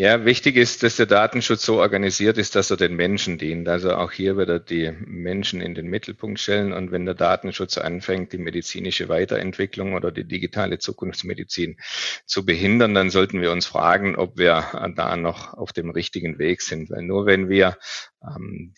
Ja, 0.00 0.24
wichtig 0.24 0.54
ist, 0.54 0.84
dass 0.84 0.94
der 0.94 1.06
Datenschutz 1.06 1.64
so 1.64 1.80
organisiert 1.80 2.38
ist, 2.38 2.54
dass 2.54 2.70
er 2.70 2.76
den 2.76 2.94
Menschen 2.94 3.36
dient. 3.36 3.68
Also 3.68 3.96
auch 3.96 4.12
hier 4.12 4.36
wird 4.36 4.48
er 4.48 4.60
die 4.60 4.92
Menschen 5.04 5.60
in 5.60 5.74
den 5.74 5.88
Mittelpunkt 5.88 6.38
stellen. 6.38 6.72
Und 6.72 6.92
wenn 6.92 7.04
der 7.04 7.16
Datenschutz 7.16 7.78
anfängt, 7.78 8.32
die 8.32 8.38
medizinische 8.38 9.08
Weiterentwicklung 9.08 9.94
oder 9.94 10.12
die 10.12 10.22
digitale 10.22 10.78
Zukunftsmedizin 10.78 11.78
zu 12.26 12.46
behindern, 12.46 12.94
dann 12.94 13.10
sollten 13.10 13.40
wir 13.40 13.50
uns 13.50 13.66
fragen, 13.66 14.14
ob 14.14 14.38
wir 14.38 14.92
da 14.94 15.16
noch 15.16 15.54
auf 15.54 15.72
dem 15.72 15.90
richtigen 15.90 16.38
Weg 16.38 16.62
sind. 16.62 16.90
Weil 16.90 17.02
nur 17.02 17.26
wenn 17.26 17.48
wir 17.48 17.76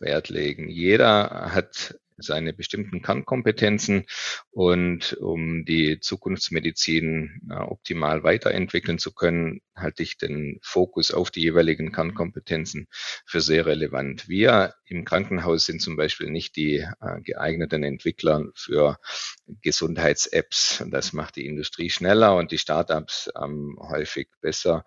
Wert 0.01 0.31
legen. 0.31 0.71
Jeder 0.71 1.51
hat 1.53 1.97
seine 2.17 2.55
bestimmten 2.55 3.03
Kernkompetenzen 3.03 4.07
und 4.53 5.19
um 5.21 5.67
die 5.67 6.01
Zukunftsmedizin 6.01 7.43
äh, 7.51 7.57
optimal 7.57 8.23
weiterentwickeln 8.23 8.99
zu 8.99 9.13
können, 9.13 9.61
halte 9.77 10.03
ich 10.03 10.17
den 10.17 10.59
Fokus 10.63 11.11
auf 11.11 11.31
die 11.31 11.43
jeweiligen 11.43 11.93
Kernkompetenzen 11.93 12.87
für 13.27 13.41
sehr 13.41 13.67
relevant. 13.67 14.29
Wir 14.29 14.75
im 14.87 15.05
Krankenhaus 15.05 15.67
sind 15.67 15.83
zum 15.83 15.97
Beispiel 15.97 16.31
nicht 16.31 16.57
die 16.57 16.87
äh, 17.01 17.21
geeigneten 17.23 17.83
Entwickler 17.83 18.47
für 18.55 18.99
Gesundheits-Apps. 19.63 20.85
Das 20.91 21.13
macht 21.13 21.37
die 21.37 21.47
Industrie 21.47 21.91
schneller 21.91 22.37
und 22.37 22.53
die 22.53 22.59
Startups 22.59 23.31
ähm, 23.41 23.79
häufig 23.81 24.29
besser. 24.41 24.85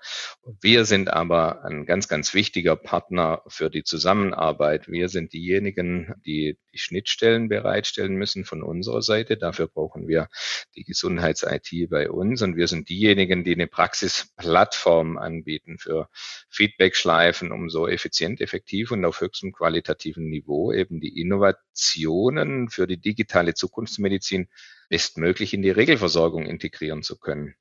Wir 0.61 0.85
sind 0.85 1.09
aber 1.09 1.65
ein 1.65 1.85
ganz, 1.85 2.07
ganz 2.07 2.33
wichtiger 2.33 2.75
Partner 2.75 3.41
für 3.47 3.69
die 3.69 3.83
Zusammenarbeit. 3.83 4.87
Wir 4.87 5.09
sind 5.09 5.33
diejenigen, 5.33 6.13
die 6.25 6.57
die 6.71 6.77
Schnittstellen 6.77 7.49
bereitstellen 7.49 8.15
müssen 8.15 8.45
von 8.45 8.63
unserer 8.63 9.01
Seite. 9.01 9.35
Dafür 9.35 9.67
brauchen 9.67 10.07
wir 10.07 10.29
die 10.75 10.83
Gesundheits-IT 10.83 11.89
bei 11.89 12.09
uns 12.09 12.41
und 12.41 12.55
wir 12.55 12.67
sind 12.67 12.89
diejenigen, 12.89 13.43
die 13.43 13.53
eine 13.53 13.67
Praxisplattform 13.67 14.76
anbieten 14.85 15.77
für 15.79 16.09
Feedback-Schleifen, 16.49 17.51
um 17.51 17.69
so 17.69 17.87
effizient, 17.87 18.41
effektiv 18.41 18.91
und 18.91 19.03
auf 19.05 19.21
höchstem 19.21 19.51
qualitativen 19.51 20.29
Niveau 20.29 20.71
eben 20.71 20.99
die 20.99 21.19
Innovationen 21.19 22.69
für 22.69 22.87
die 22.87 22.99
digitale 22.99 23.53
Zukunftsmedizin 23.53 24.47
bestmöglich 24.89 25.53
in 25.53 25.61
die 25.61 25.71
Regelversorgung 25.71 26.45
integrieren 26.45 27.03
zu 27.03 27.17
können. 27.17 27.55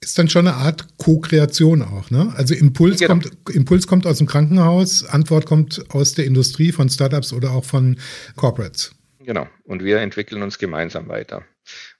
Ist 0.00 0.16
dann 0.16 0.28
schon 0.28 0.46
eine 0.46 0.56
Art 0.56 0.96
Co-Kreation 0.96 1.82
auch, 1.82 2.10
ne? 2.10 2.32
Also 2.36 2.54
Impuls, 2.54 3.00
genau. 3.00 3.14
kommt, 3.14 3.50
Impuls 3.50 3.88
kommt 3.88 4.06
aus 4.06 4.18
dem 4.18 4.28
Krankenhaus, 4.28 5.04
Antwort 5.04 5.44
kommt 5.44 5.84
aus 5.90 6.14
der 6.14 6.24
Industrie, 6.24 6.70
von 6.70 6.88
Startups 6.88 7.32
oder 7.32 7.50
auch 7.50 7.64
von 7.64 7.98
Corporates. 8.36 8.94
Genau. 9.18 9.48
Und 9.64 9.82
wir 9.82 9.98
entwickeln 9.98 10.42
uns 10.42 10.58
gemeinsam 10.58 11.08
weiter. 11.08 11.44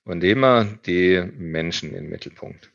Und 0.04 0.22
immer 0.22 0.64
die 0.86 1.22
Menschen 1.36 1.92
im 1.92 2.08
Mittelpunkt. 2.08 2.70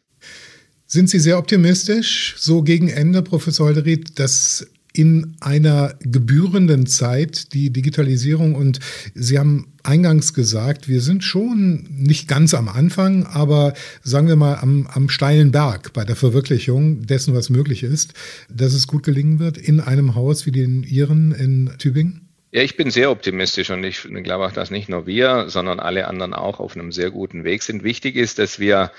Sind 0.93 1.10
Sie 1.10 1.17
sehr 1.17 1.39
optimistisch, 1.39 2.36
so 2.38 2.62
gegen 2.62 2.88
Ende, 2.88 3.23
Professor 3.23 3.65
Holderried, 3.65 4.19
dass 4.19 4.67
in 4.93 5.34
einer 5.39 5.95
gebührenden 6.01 6.86
Zeit 6.86 7.51
die 7.56 7.71
Digitalisierung 7.71 8.53
und 8.53 8.79
Sie 9.15 9.39
haben 9.39 9.73
eingangs 9.82 10.36
gesagt, 10.36 10.88
wir 10.88 11.01
sind 11.01 11.23
schon 11.23 11.88
nicht 11.89 12.27
ganz 12.27 12.53
am 12.53 12.67
Anfang, 12.67 13.25
aber 13.25 13.73
sagen 14.03 14.27
wir 14.27 14.36
mal 14.36 14.58
am, 14.58 14.86
am 14.86 15.10
steilen 15.10 15.49
Berg 15.49 15.93
bei 15.93 16.06
der 16.06 16.15
Verwirklichung 16.15 17.08
dessen, 17.08 17.34
was 17.34 17.49
möglich 17.49 17.82
ist, 17.82 18.13
dass 18.53 18.75
es 18.75 18.86
gut 18.86 19.01
gelingen 19.01 19.39
wird 19.39 19.58
in 19.58 19.79
einem 19.79 20.13
Haus 20.13 20.45
wie 20.45 20.51
den 20.51 20.84
Ihren 20.84 21.32
in 21.32 21.71
Tübingen? 21.79 22.22
Ja, 22.56 22.62
ich 22.62 22.78
bin 22.78 22.92
sehr 22.92 23.10
optimistisch 23.10 23.72
und 23.72 23.84
ich 23.84 24.04
glaube 24.04 24.46
auch, 24.46 24.52
dass 24.52 24.70
nicht 24.70 24.88
nur 24.88 25.08
wir, 25.08 25.50
sondern 25.50 25.80
alle 25.80 26.08
anderen 26.08 26.36
auch 26.36 26.60
auf 26.60 26.76
einem 26.76 26.92
sehr 26.92 27.10
guten 27.10 27.44
Weg 27.44 27.63
sind. 27.63 27.84
Wichtig 27.84 28.16
ist, 28.16 28.38
dass 28.38 28.60
wir 28.60 28.92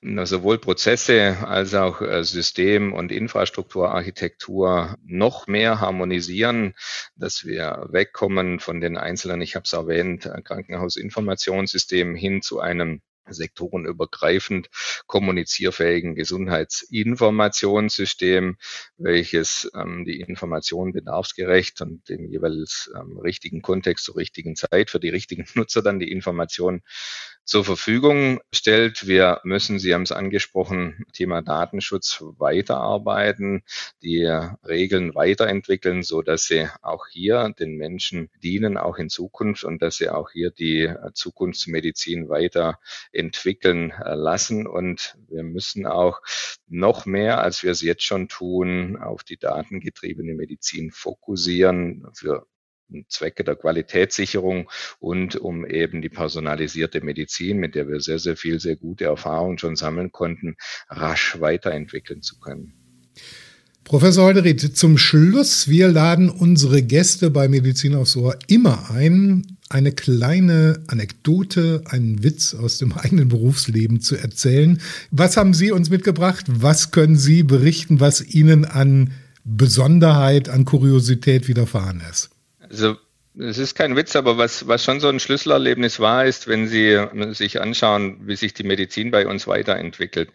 sowohl 0.00 0.56
Prozesse 0.56 1.36
als 1.46 1.74
auch 1.74 2.00
äh, 2.00 2.24
System- 2.24 2.94
und 2.94 3.12
Infrastrukturarchitektur 3.12 4.96
noch 5.04 5.46
mehr 5.46 5.78
harmonisieren, 5.78 6.72
dass 7.14 7.44
wir 7.44 7.86
wegkommen 7.90 8.60
von 8.60 8.80
den 8.80 8.96
einzelnen, 8.96 9.42
ich 9.42 9.56
habe 9.56 9.64
es 9.64 9.74
erwähnt, 9.74 10.26
Krankenhausinformationssystemen 10.44 12.16
hin 12.16 12.40
zu 12.40 12.60
einem 12.60 13.02
sektorenübergreifend 13.28 14.68
kommunizierfähigen 15.06 16.14
Gesundheitsinformationssystem, 16.14 18.56
welches 18.96 19.70
ähm, 19.74 20.04
die 20.04 20.20
Information 20.20 20.92
bedarfsgerecht 20.92 21.80
und 21.80 22.08
im 22.10 22.28
jeweils 22.28 22.90
ähm, 22.96 23.18
richtigen 23.18 23.62
Kontext 23.62 24.04
zur 24.04 24.16
richtigen 24.16 24.56
Zeit 24.56 24.90
für 24.90 25.00
die 25.00 25.10
richtigen 25.10 25.46
Nutzer 25.54 25.82
dann 25.82 25.98
die 25.98 26.10
Information 26.10 26.82
zur 27.44 27.64
Verfügung 27.64 28.40
stellt. 28.54 29.06
Wir 29.06 29.40
müssen, 29.44 29.78
Sie 29.78 29.94
haben 29.94 30.02
es 30.02 30.12
angesprochen, 30.12 31.04
Thema 31.12 31.42
Datenschutz 31.42 32.22
weiterarbeiten, 32.38 33.62
die 34.02 34.24
Regeln 34.66 35.14
weiterentwickeln, 35.14 36.02
so 36.02 36.22
dass 36.22 36.44
sie 36.44 36.68
auch 36.82 37.06
hier 37.10 37.52
den 37.58 37.76
Menschen 37.76 38.30
dienen, 38.42 38.76
auch 38.76 38.96
in 38.96 39.08
Zukunft 39.08 39.64
und 39.64 39.82
dass 39.82 39.96
sie 39.96 40.08
auch 40.08 40.30
hier 40.30 40.50
die 40.50 40.92
Zukunftsmedizin 41.14 42.28
weiterentwickeln 42.28 43.92
lassen. 44.04 44.66
Und 44.66 45.16
wir 45.28 45.42
müssen 45.42 45.86
auch 45.86 46.20
noch 46.68 47.06
mehr, 47.06 47.40
als 47.42 47.62
wir 47.62 47.72
es 47.72 47.82
jetzt 47.82 48.04
schon 48.04 48.28
tun, 48.28 48.96
auf 48.96 49.24
die 49.24 49.36
datengetriebene 49.36 50.34
Medizin 50.34 50.90
fokussieren 50.90 52.06
für 52.14 52.46
Zwecke 53.08 53.44
der 53.44 53.56
Qualitätssicherung 53.56 54.70
und 55.00 55.36
um 55.36 55.66
eben 55.66 56.02
die 56.02 56.08
personalisierte 56.08 57.02
Medizin, 57.02 57.58
mit 57.58 57.74
der 57.74 57.88
wir 57.88 58.00
sehr, 58.00 58.18
sehr 58.18 58.36
viel, 58.36 58.60
sehr 58.60 58.76
gute 58.76 59.04
Erfahrungen 59.04 59.58
schon 59.58 59.76
sammeln 59.76 60.12
konnten, 60.12 60.56
rasch 60.88 61.40
weiterentwickeln 61.40 62.22
zu 62.22 62.38
können. 62.38 62.74
Professor 63.84 64.24
Holderried, 64.24 64.76
zum 64.76 64.96
Schluss, 64.96 65.68
wir 65.68 65.88
laden 65.88 66.30
unsere 66.30 66.82
Gäste 66.82 67.30
bei 67.30 67.48
Medizin 67.48 67.94
aufs 67.94 68.16
Ohr 68.16 68.38
immer 68.46 68.90
ein, 68.90 69.58
eine 69.68 69.92
kleine 69.92 70.82
Anekdote, 70.86 71.82
einen 71.86 72.22
Witz 72.22 72.54
aus 72.54 72.78
dem 72.78 72.92
eigenen 72.96 73.28
Berufsleben 73.28 74.00
zu 74.00 74.16
erzählen. 74.16 74.80
Was 75.10 75.36
haben 75.36 75.52
Sie 75.52 75.72
uns 75.72 75.90
mitgebracht? 75.90 76.46
Was 76.48 76.90
können 76.92 77.16
Sie 77.16 77.42
berichten, 77.42 78.00
was 78.00 78.24
Ihnen 78.24 78.64
an 78.64 79.12
Besonderheit, 79.44 80.48
an 80.48 80.64
Kuriosität 80.64 81.48
widerfahren 81.48 82.02
ist? 82.08 82.31
Also 82.72 82.96
es 83.38 83.56
ist 83.56 83.74
kein 83.74 83.96
Witz, 83.96 84.14
aber 84.14 84.36
was, 84.36 84.68
was 84.68 84.84
schon 84.84 85.00
so 85.00 85.08
ein 85.08 85.18
Schlüsselerlebnis 85.18 86.00
war, 86.00 86.26
ist, 86.26 86.48
wenn 86.48 86.66
Sie 86.66 86.98
sich 87.30 87.62
anschauen, 87.62 88.20
wie 88.26 88.36
sich 88.36 88.52
die 88.52 88.62
Medizin 88.62 89.10
bei 89.10 89.26
uns 89.26 89.46
weiterentwickelt. 89.46 90.30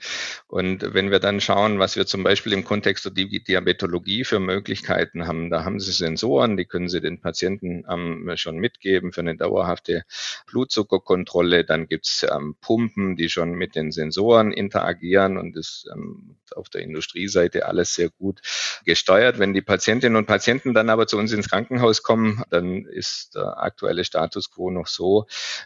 Und 0.47 0.95
wenn 0.95 1.11
wir 1.11 1.19
dann 1.19 1.39
schauen, 1.39 1.77
was 1.77 1.95
wir 1.95 2.07
zum 2.07 2.23
Beispiel 2.23 2.53
im 2.53 2.63
Kontext 2.63 3.05
der 3.05 3.11
Diabetologie 3.11 4.23
für 4.23 4.39
Möglichkeiten 4.39 5.27
haben, 5.27 5.51
da 5.51 5.63
haben 5.63 5.79
Sie 5.79 5.91
Sensoren, 5.91 6.57
die 6.57 6.65
können 6.65 6.89
Sie 6.89 6.99
den 6.99 7.21
Patienten 7.21 7.85
ähm, 7.87 8.31
schon 8.35 8.57
mitgeben 8.57 9.11
für 9.11 9.21
eine 9.21 9.35
dauerhafte 9.35 10.03
Blutzuckerkontrolle. 10.47 11.65
Dann 11.65 11.87
gibt's 11.87 12.25
ähm, 12.27 12.55
Pumpen, 12.61 13.15
die 13.15 13.29
schon 13.29 13.51
mit 13.51 13.75
den 13.75 13.91
Sensoren 13.91 14.51
interagieren 14.51 15.37
und 15.37 15.55
das 15.55 15.85
ähm, 15.93 16.37
auf 16.55 16.69
der 16.69 16.81
Industrieseite 16.81 17.67
alles 17.67 17.93
sehr 17.93 18.09
gut 18.09 18.41
gesteuert. 18.85 19.37
Wenn 19.37 19.53
die 19.53 19.61
Patientinnen 19.61 20.15
und 20.15 20.25
Patienten 20.25 20.73
dann 20.73 20.89
aber 20.89 21.05
zu 21.05 21.17
uns 21.17 21.31
ins 21.31 21.49
Krankenhaus 21.49 22.01
kommen, 22.01 22.41
dann 22.49 22.86
ist 22.87 23.35
der 23.35 23.61
aktuelle 23.61 24.03
Status 24.03 24.49
quo 24.51 24.71
noch 24.71 24.87
so, 24.87 25.25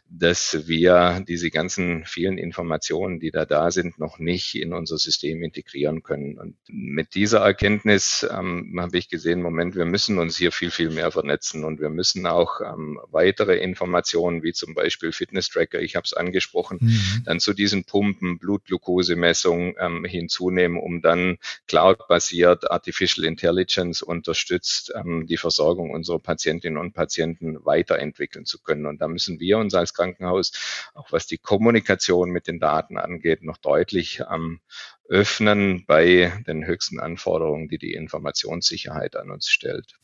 dass 0.09 0.67
wir 0.67 1.23
diese 1.27 1.49
ganzen 1.49 2.05
vielen 2.05 2.37
Informationen, 2.37 3.19
die 3.19 3.31
da 3.31 3.45
da 3.45 3.71
sind, 3.71 3.99
noch 3.99 4.19
nicht 4.19 4.55
in 4.55 4.73
unser 4.73 4.97
System 4.97 5.43
integrieren 5.43 6.03
können. 6.03 6.37
Und 6.37 6.55
mit 6.67 7.15
dieser 7.15 7.39
Erkenntnis 7.39 8.27
ähm, 8.29 8.77
habe 8.79 8.97
ich 8.97 9.09
gesehen, 9.09 9.41
Moment, 9.41 9.75
wir 9.75 9.85
müssen 9.85 10.17
uns 10.19 10.37
hier 10.37 10.51
viel, 10.51 10.71
viel 10.71 10.89
mehr 10.89 11.11
vernetzen 11.11 11.63
und 11.63 11.79
wir 11.79 11.89
müssen 11.89 12.25
auch 12.25 12.61
ähm, 12.61 12.99
weitere 13.09 13.57
Informationen, 13.57 14.43
wie 14.43 14.53
zum 14.53 14.73
Beispiel 14.73 15.11
Fitness-Tracker, 15.11 15.79
ich 15.79 15.95
habe 15.95 16.05
es 16.05 16.13
angesprochen, 16.13 16.79
mhm. 16.81 17.23
dann 17.25 17.39
zu 17.39 17.53
diesen 17.53 17.83
Pumpen, 17.85 18.39
Blutglukosemessung 18.39 19.75
ähm, 19.79 20.05
hinzunehmen, 20.05 20.79
um 20.79 21.01
dann 21.01 21.37
cloud-basiert, 21.67 22.71
Artificial 22.71 23.25
Intelligence 23.25 24.01
unterstützt, 24.01 24.91
ähm, 24.95 25.27
die 25.27 25.37
Versorgung 25.37 25.91
unserer 25.91 26.19
Patientinnen 26.19 26.77
und 26.77 26.93
Patienten 26.93 27.10
Patienten 27.11 27.57
weiterentwickeln 27.65 28.45
zu 28.45 28.61
können. 28.61 28.85
Und 28.85 29.01
da 29.01 29.09
müssen 29.09 29.39
wir 29.41 29.57
uns 29.57 29.73
als 29.73 29.93
Krankenhaus, 29.93 30.53
auch 30.93 31.11
was 31.11 31.27
die 31.27 31.37
Kommunikation 31.37 32.29
mit 32.29 32.47
den 32.47 32.59
Daten 32.59 32.97
angeht, 32.97 33.43
noch 33.43 33.57
deutlich 33.57 34.25
am 34.25 34.61
öffnen 35.09 35.83
bei 35.85 36.31
den 36.47 36.65
höchsten 36.65 37.01
Anforderungen, 37.01 37.67
die 37.67 37.77
die 37.77 37.93
Informationssicherheit 37.93 39.17
an 39.17 39.29
uns 39.29 39.49
stellt. 39.49 39.97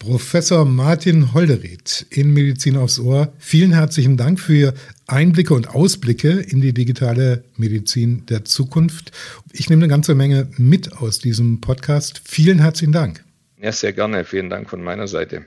Professor 0.00 0.64
Martin 0.64 1.32
Holderried 1.32 2.04
in 2.10 2.32
Medizin 2.32 2.76
aufs 2.76 2.98
Ohr, 2.98 3.32
vielen 3.38 3.72
herzlichen 3.72 4.16
Dank 4.16 4.40
für 4.40 4.74
Einblicke 5.06 5.54
und 5.54 5.68
Ausblicke 5.68 6.30
in 6.30 6.60
die 6.60 6.74
digitale 6.74 7.44
Medizin 7.56 8.26
der 8.26 8.44
Zukunft. 8.44 9.12
Ich 9.52 9.70
nehme 9.70 9.84
eine 9.84 9.88
ganze 9.88 10.16
Menge 10.16 10.48
mit 10.58 10.94
aus 10.94 11.20
diesem 11.20 11.60
Podcast. 11.60 12.20
Vielen 12.24 12.58
herzlichen 12.58 12.92
Dank. 12.92 13.24
Ja, 13.56 13.70
sehr 13.70 13.92
gerne. 13.92 14.24
Vielen 14.24 14.50
Dank 14.50 14.68
von 14.68 14.82
meiner 14.82 15.06
Seite. 15.06 15.46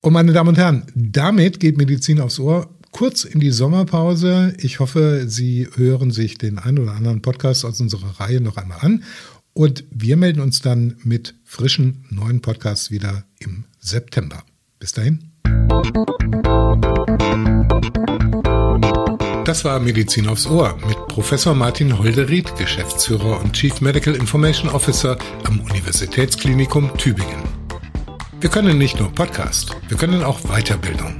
Und 0.00 0.12
meine 0.12 0.32
Damen 0.32 0.50
und 0.50 0.58
Herren, 0.58 0.84
damit 0.94 1.58
geht 1.58 1.76
Medizin 1.76 2.20
aufs 2.20 2.38
Ohr 2.38 2.70
kurz 2.92 3.24
in 3.24 3.40
die 3.40 3.50
Sommerpause. 3.50 4.54
Ich 4.58 4.80
hoffe, 4.80 5.24
Sie 5.26 5.68
hören 5.74 6.10
sich 6.12 6.38
den 6.38 6.58
einen 6.58 6.78
oder 6.78 6.92
anderen 6.92 7.20
Podcast 7.20 7.64
aus 7.64 7.80
unserer 7.80 8.20
Reihe 8.20 8.40
noch 8.40 8.56
einmal 8.56 8.78
an. 8.80 9.02
Und 9.54 9.84
wir 9.90 10.16
melden 10.16 10.40
uns 10.40 10.60
dann 10.62 10.96
mit 11.02 11.34
frischen 11.44 12.04
neuen 12.10 12.40
Podcasts 12.42 12.92
wieder 12.92 13.24
im 13.40 13.64
September. 13.80 14.44
Bis 14.78 14.92
dahin. 14.92 15.32
Das 19.44 19.64
war 19.64 19.80
Medizin 19.80 20.28
aufs 20.28 20.46
Ohr 20.46 20.78
mit 20.86 20.96
Professor 21.08 21.54
Martin 21.54 21.98
Holderied, 21.98 22.54
Geschäftsführer 22.56 23.40
und 23.40 23.54
Chief 23.54 23.80
Medical 23.80 24.14
Information 24.14 24.70
Officer 24.70 25.18
am 25.44 25.60
Universitätsklinikum 25.60 26.96
Tübingen. 26.98 27.57
Wir 28.40 28.50
können 28.50 28.78
nicht 28.78 29.00
nur 29.00 29.10
Podcast, 29.10 29.74
wir 29.88 29.96
können 29.96 30.22
auch 30.22 30.38
Weiterbildung. 30.42 31.16